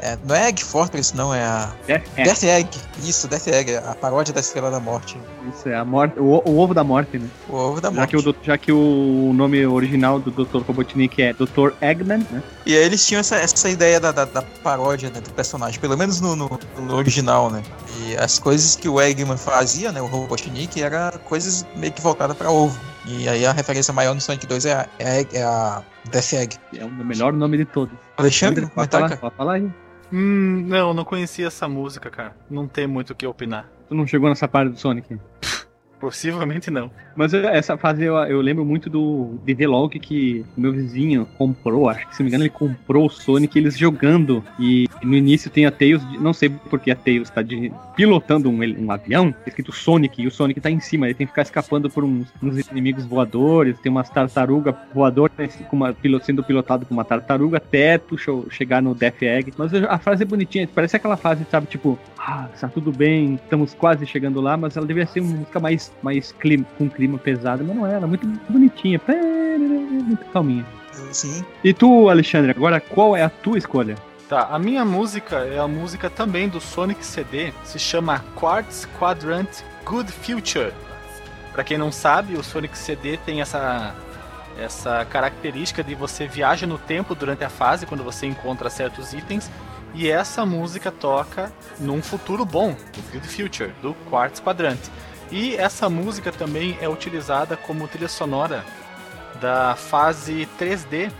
É, 0.00 0.16
não 0.24 0.34
é 0.34 0.48
Egg 0.48 0.62
Fortress, 0.62 1.14
não, 1.14 1.34
é 1.34 1.42
a. 1.42 1.72
Death 1.86 2.04
Egg. 2.16 2.24
Death 2.24 2.42
Egg. 2.44 2.68
Isso, 3.02 3.26
Death 3.26 3.48
Egg, 3.48 3.76
a 3.76 3.94
paródia 3.94 4.32
da 4.32 4.40
Estrela 4.40 4.70
da 4.70 4.78
Morte. 4.78 5.18
Isso, 5.52 5.68
é 5.68 5.74
a 5.74 5.84
morte. 5.84 6.18
O, 6.20 6.40
o 6.48 6.58
ovo 6.58 6.72
da 6.72 6.84
morte, 6.84 7.18
né? 7.18 7.28
O 7.48 7.56
ovo 7.56 7.80
da 7.80 7.88
já 7.88 7.94
morte. 7.94 8.10
Que 8.10 8.28
o, 8.28 8.36
já 8.42 8.58
que 8.58 8.72
o 8.72 9.32
nome 9.34 9.66
original 9.66 10.20
do 10.20 10.30
Dr. 10.30 10.62
Robotnik 10.62 11.20
é 11.20 11.32
Dr. 11.32 11.72
Eggman, 11.80 12.24
né? 12.30 12.42
E 12.64 12.76
aí 12.76 12.84
eles 12.84 13.04
tinham 13.04 13.20
essa, 13.20 13.36
essa 13.36 13.68
ideia 13.68 13.98
da, 13.98 14.12
da, 14.12 14.24
da 14.24 14.42
paródia 14.62 15.10
né, 15.10 15.20
do 15.20 15.30
personagem, 15.30 15.80
pelo 15.80 15.96
menos 15.96 16.20
no, 16.20 16.36
no, 16.36 16.60
no, 16.78 16.94
original, 16.94 17.50
né? 17.50 17.62
E 18.00 18.16
as 18.16 18.38
coisas 18.38 18.76
que 18.76 18.88
o 18.88 19.00
Eggman 19.00 19.36
fazia, 19.36 19.90
né? 19.90 20.00
O 20.00 20.06
Robotnik, 20.06 20.80
era 20.80 21.12
coisas 21.24 21.66
meio 21.74 21.92
que 21.92 22.00
voltadas 22.00 22.36
pra 22.36 22.50
ovo. 22.50 22.78
E 23.10 23.26
aí 23.26 23.46
a 23.46 23.52
referência 23.52 23.92
maior 23.94 24.14
no 24.14 24.20
Sonic 24.20 24.46
2 24.46 24.66
é 24.66 24.74
a, 24.74 24.88
é, 24.98 25.26
é 25.32 25.42
a 25.42 25.82
Death 26.10 26.32
Egg. 26.34 26.56
É 26.76 26.84
o 26.84 26.90
melhor 26.90 27.32
nome 27.32 27.56
de 27.56 27.64
todos. 27.64 27.96
Alexandre, 28.18 28.66
pode 28.66 28.90
falar, 28.90 29.16
pode 29.16 29.34
falar 29.34 29.54
aí. 29.54 29.72
Hum, 30.12 30.64
não, 30.66 30.92
não 30.92 31.04
conhecia 31.04 31.46
essa 31.46 31.66
música, 31.66 32.10
cara. 32.10 32.36
Não 32.50 32.68
tem 32.68 32.86
muito 32.86 33.14
o 33.14 33.14
que 33.14 33.26
opinar. 33.26 33.66
Tu 33.88 33.94
não 33.94 34.06
chegou 34.06 34.28
nessa 34.28 34.46
parte 34.46 34.72
do 34.72 34.78
Sonic? 34.78 35.18
Possivelmente 36.00 36.70
não. 36.70 36.90
Mas 37.16 37.34
essa 37.34 37.76
fase 37.76 38.04
eu, 38.04 38.14
eu 38.14 38.40
lembro 38.40 38.64
muito 38.64 38.88
do 38.88 39.38
DD-Log 39.44 39.98
que 39.98 40.44
o 40.56 40.60
meu 40.60 40.72
vizinho 40.72 41.26
comprou, 41.36 41.88
acho 41.88 42.06
que 42.06 42.14
se 42.14 42.22
não 42.22 42.24
me 42.26 42.30
engano 42.30 42.44
ele 42.44 42.50
comprou 42.50 43.06
o 43.06 43.10
Sonic, 43.10 43.58
eles 43.58 43.76
jogando. 43.76 44.44
E 44.58 44.86
no 45.02 45.16
início 45.16 45.50
tem 45.50 45.66
a 45.66 45.70
Tails, 45.70 46.02
não 46.20 46.32
sei 46.32 46.48
porque 46.48 46.90
a 46.92 46.96
Tails 46.96 47.30
tá 47.30 47.42
de, 47.42 47.72
pilotando 47.96 48.48
um, 48.48 48.60
um 48.78 48.92
avião, 48.92 49.32
tá 49.32 49.48
escrito 49.48 49.72
Sonic, 49.72 50.22
e 50.22 50.28
o 50.28 50.30
Sonic 50.30 50.60
tá 50.60 50.70
em 50.70 50.78
cima, 50.78 51.06
ele 51.06 51.14
tem 51.14 51.26
que 51.26 51.32
ficar 51.32 51.42
escapando 51.42 51.90
por 51.90 52.04
uns, 52.04 52.28
uns 52.40 52.70
inimigos 52.70 53.04
voadores, 53.04 53.78
tem 53.80 53.90
umas 53.90 54.08
tartarugas 54.08 54.74
voadoras 54.94 55.56
com 55.68 55.76
uma, 55.76 55.96
sendo 56.22 56.44
pilotado 56.44 56.86
por 56.86 56.94
uma 56.94 57.04
tartaruga 57.04 57.56
até 57.56 57.98
tu 57.98 58.16
chegar 58.50 58.80
no 58.80 58.94
Death 58.94 59.22
Egg. 59.22 59.52
Mas 59.56 59.74
a 59.74 59.98
frase 59.98 60.22
é 60.22 60.26
bonitinha, 60.26 60.68
parece 60.72 60.96
aquela 60.96 61.16
fase, 61.16 61.44
sabe, 61.50 61.66
tipo, 61.66 61.98
ah, 62.18 62.48
tá 62.60 62.68
tudo 62.68 62.92
bem, 62.92 63.34
estamos 63.34 63.74
quase 63.74 64.06
chegando 64.06 64.40
lá, 64.40 64.56
mas 64.56 64.76
ela 64.76 64.86
deveria 64.86 65.10
ser 65.10 65.20
uma 65.20 65.36
música 65.36 65.58
mais, 65.58 65.87
mais 66.02 66.32
clima, 66.32 66.64
com 66.76 66.88
clima 66.88 67.18
pesado, 67.18 67.64
mas 67.64 67.76
não 67.76 67.86
é, 67.86 67.94
ela 67.94 68.04
é 68.04 68.08
muito 68.08 68.26
bonitinha, 68.48 69.00
muito 69.58 70.24
calminha. 70.26 70.66
Sim. 71.12 71.44
E 71.62 71.72
tu, 71.72 72.08
Alexandre, 72.08 72.50
agora 72.50 72.80
qual 72.80 73.16
é 73.16 73.22
a 73.22 73.30
tua 73.30 73.58
escolha? 73.58 73.96
Tá, 74.28 74.48
a 74.50 74.58
minha 74.58 74.84
música 74.84 75.36
é 75.36 75.58
a 75.58 75.66
música 75.68 76.10
também 76.10 76.48
do 76.48 76.60
Sonic 76.60 77.04
CD, 77.04 77.52
se 77.64 77.78
chama 77.78 78.24
Quartz 78.34 78.86
Quadrant 78.98 79.62
Good 79.84 80.12
Future. 80.12 80.72
Para 81.52 81.64
quem 81.64 81.78
não 81.78 81.90
sabe, 81.90 82.34
o 82.36 82.42
Sonic 82.42 82.76
CD 82.76 83.16
tem 83.16 83.40
essa 83.40 83.94
essa 84.58 85.04
característica 85.04 85.84
de 85.84 85.94
você 85.94 86.26
viaja 86.26 86.66
no 86.66 86.78
tempo 86.78 87.14
durante 87.14 87.44
a 87.44 87.48
fase 87.48 87.86
quando 87.86 88.02
você 88.02 88.26
encontra 88.26 88.68
certos 88.68 89.12
itens 89.12 89.48
e 89.94 90.10
essa 90.10 90.44
música 90.44 90.90
toca 90.90 91.52
num 91.78 92.02
futuro 92.02 92.44
bom, 92.44 92.72
do 92.72 93.12
Good 93.12 93.28
Future, 93.28 93.72
do 93.80 93.94
Quartz 94.10 94.40
Quadrant. 94.40 94.80
E 95.30 95.56
essa 95.56 95.88
música 95.90 96.32
também 96.32 96.76
é 96.80 96.88
utilizada 96.88 97.56
como 97.56 97.86
trilha 97.86 98.08
sonora 98.08 98.64
da 99.40 99.76
fase 99.76 100.48
3D 100.58 101.12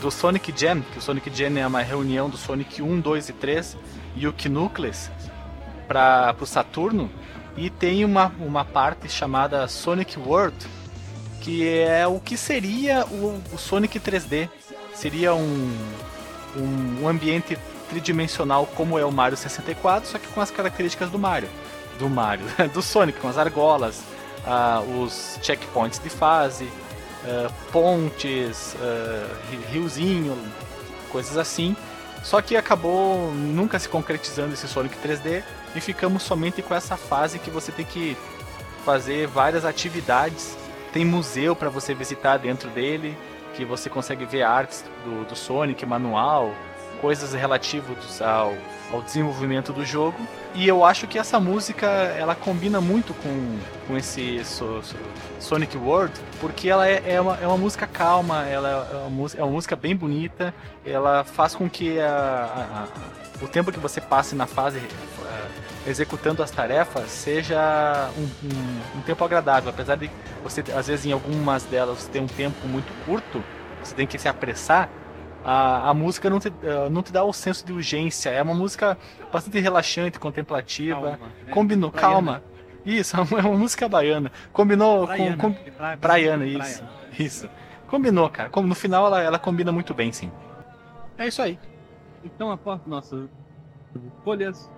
do 0.00 0.10
Sonic 0.10 0.52
Jam, 0.56 0.80
que 0.80 0.98
o 0.98 1.02
Sonic 1.02 1.30
Jam 1.34 1.58
é 1.58 1.66
uma 1.66 1.82
reunião 1.82 2.30
do 2.30 2.36
Sonic 2.36 2.80
1, 2.80 3.00
2 3.00 3.28
e 3.28 3.32
3 3.34 3.76
e 4.16 4.26
o 4.26 4.32
Knuckles 4.32 5.10
para 5.86 6.34
o 6.40 6.46
Saturno. 6.46 7.10
E 7.54 7.68
tem 7.68 8.04
uma, 8.04 8.32
uma 8.40 8.64
parte 8.64 9.08
chamada 9.10 9.68
Sonic 9.68 10.18
World, 10.18 10.56
que 11.42 11.68
é 11.68 12.06
o 12.06 12.18
que 12.18 12.36
seria 12.36 13.04
o, 13.04 13.42
o 13.52 13.58
Sonic 13.58 14.00
3D. 14.00 14.48
Seria 14.94 15.34
um, 15.34 15.76
um, 16.56 17.02
um 17.02 17.08
ambiente 17.08 17.58
tridimensional 17.90 18.66
como 18.74 18.98
é 18.98 19.04
o 19.04 19.12
Mario 19.12 19.36
64, 19.36 20.08
só 20.08 20.18
que 20.18 20.26
com 20.28 20.40
as 20.40 20.50
características 20.50 21.10
do 21.10 21.18
Mario. 21.18 21.50
Do 21.98 22.08
Mario, 22.08 22.46
do 22.72 22.82
Sonic, 22.82 23.20
com 23.20 23.28
as 23.28 23.38
argolas, 23.38 24.02
uh, 24.46 25.02
os 25.02 25.38
checkpoints 25.42 25.98
de 25.98 26.10
fase, 26.10 26.64
uh, 26.64 27.52
pontes, 27.70 28.74
uh, 28.74 29.70
riozinho, 29.70 30.36
coisas 31.10 31.36
assim. 31.36 31.76
Só 32.22 32.40
que 32.40 32.56
acabou 32.56 33.32
nunca 33.32 33.78
se 33.78 33.88
concretizando 33.88 34.54
esse 34.54 34.68
Sonic 34.68 34.96
3D 34.96 35.42
e 35.74 35.80
ficamos 35.80 36.22
somente 36.22 36.62
com 36.62 36.74
essa 36.74 36.96
fase 36.96 37.38
que 37.38 37.50
você 37.50 37.72
tem 37.72 37.84
que 37.84 38.16
fazer 38.84 39.26
várias 39.26 39.64
atividades. 39.64 40.56
Tem 40.92 41.04
museu 41.04 41.56
para 41.56 41.68
você 41.68 41.94
visitar 41.94 42.36
dentro 42.36 42.68
dele, 42.70 43.16
que 43.54 43.64
você 43.64 43.90
consegue 43.90 44.24
ver 44.24 44.42
artes 44.42 44.84
do, 45.04 45.24
do 45.24 45.34
Sonic, 45.34 45.84
manual, 45.84 46.54
coisas 47.02 47.34
relativas 47.34 48.22
ao, 48.22 48.54
ao 48.92 49.02
desenvolvimento 49.02 49.72
do 49.72 49.84
jogo. 49.84 50.16
E 50.54 50.68
eu 50.68 50.84
acho 50.84 51.08
que 51.08 51.18
essa 51.18 51.40
música 51.40 51.86
ela 51.86 52.34
combina 52.36 52.80
muito 52.80 53.12
com, 53.14 53.58
com 53.88 53.96
esse 53.96 54.44
so, 54.44 54.80
so, 54.82 54.96
Sonic 55.40 55.76
World, 55.76 56.14
porque 56.40 56.68
ela 56.68 56.88
é, 56.88 57.02
é, 57.04 57.20
uma, 57.20 57.36
é 57.38 57.46
uma 57.46 57.58
música 57.58 57.86
calma, 57.86 58.46
ela 58.46 58.88
é 58.92 58.96
uma, 59.08 59.28
é 59.36 59.42
uma 59.42 59.50
música 59.50 59.74
bem 59.74 59.96
bonita, 59.96 60.54
ela 60.86 61.24
faz 61.24 61.56
com 61.56 61.68
que 61.68 61.98
a, 61.98 62.08
a, 62.08 62.82
a, 62.84 63.44
o 63.44 63.48
tempo 63.48 63.72
que 63.72 63.80
você 63.80 64.00
passe 64.00 64.36
na 64.36 64.46
fase 64.46 64.78
uh, 64.78 65.90
executando 65.90 66.42
as 66.42 66.50
tarefas 66.50 67.10
seja 67.10 68.10
um, 68.16 68.22
um, 68.22 68.98
um 68.98 69.02
tempo 69.02 69.24
agradável, 69.24 69.70
apesar 69.70 69.96
de 69.96 70.08
você, 70.44 70.62
às 70.76 70.86
vezes, 70.86 71.06
em 71.06 71.12
algumas 71.12 71.64
delas, 71.64 72.06
ter 72.06 72.20
um 72.20 72.26
tempo 72.26 72.68
muito 72.68 72.92
curto, 73.04 73.42
você 73.82 73.94
tem 73.94 74.06
que 74.06 74.18
se 74.18 74.28
apressar, 74.28 74.88
a, 75.44 75.90
a 75.90 75.94
música 75.94 76.30
não 76.30 76.38
te, 76.38 76.48
uh, 76.48 76.90
não 76.90 77.02
te 77.02 77.12
dá 77.12 77.24
o 77.24 77.32
senso 77.32 77.64
de 77.64 77.72
urgência. 77.72 78.30
É 78.30 78.42
uma 78.42 78.54
música 78.54 78.96
bastante 79.32 79.58
relaxante, 79.58 80.18
contemplativa. 80.18 81.00
Calma, 81.00 81.16
né? 81.16 81.52
Combinou, 81.52 81.90
calma. 81.90 82.42
Isso, 82.84 83.16
é 83.16 83.20
uma 83.20 83.58
música 83.58 83.88
baiana. 83.88 84.30
Combinou 84.52 85.06
Praiana, 85.06 85.36
com. 85.36 85.54
com... 85.54 85.70
Pra... 85.72 85.96
Praiana, 85.96 86.46
isso. 86.46 86.84
Isso. 87.18 87.50
Combinou, 87.88 88.28
cara. 88.30 88.48
Como 88.48 88.66
no 88.66 88.74
final 88.74 89.06
ela, 89.06 89.20
ela 89.20 89.38
combina 89.38 89.70
muito 89.70 89.92
bem, 89.92 90.12
sim. 90.12 90.30
É 91.18 91.26
isso 91.26 91.42
aí. 91.42 91.58
Então, 92.24 92.50
após 92.50 92.80
nossas 92.86 93.28
escolhas, 94.16 94.70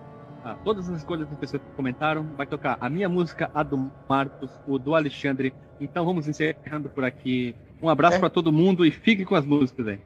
ah, 0.45 0.57
todas 0.65 0.89
as 0.91 0.99
escolhas 0.99 1.29
das 1.29 1.39
pessoas 1.39 1.63
que 1.63 1.69
comentaram, 1.77 2.27
vai 2.37 2.47
tocar 2.47 2.77
a 2.81 2.91
minha 2.91 3.09
música, 3.09 3.51
a 3.55 3.63
do 3.63 3.91
Marcos, 4.09 4.51
o 4.67 4.79
do 4.79 4.95
Alexandre. 4.95 5.55
Então 5.81 6.05
vamos 6.05 6.27
encerrando 6.29 6.89
por 6.89 7.05
aqui. 7.05 7.55
Um 7.81 7.89
abraço 7.89 8.17
é. 8.17 8.21
para 8.21 8.31
todo 8.31 8.53
mundo 8.53 8.85
e 8.85 8.91
fique 8.91 9.25
com 9.25 9.35
as 9.35 9.45
músicas 9.45 9.89
aí. 9.89 10.01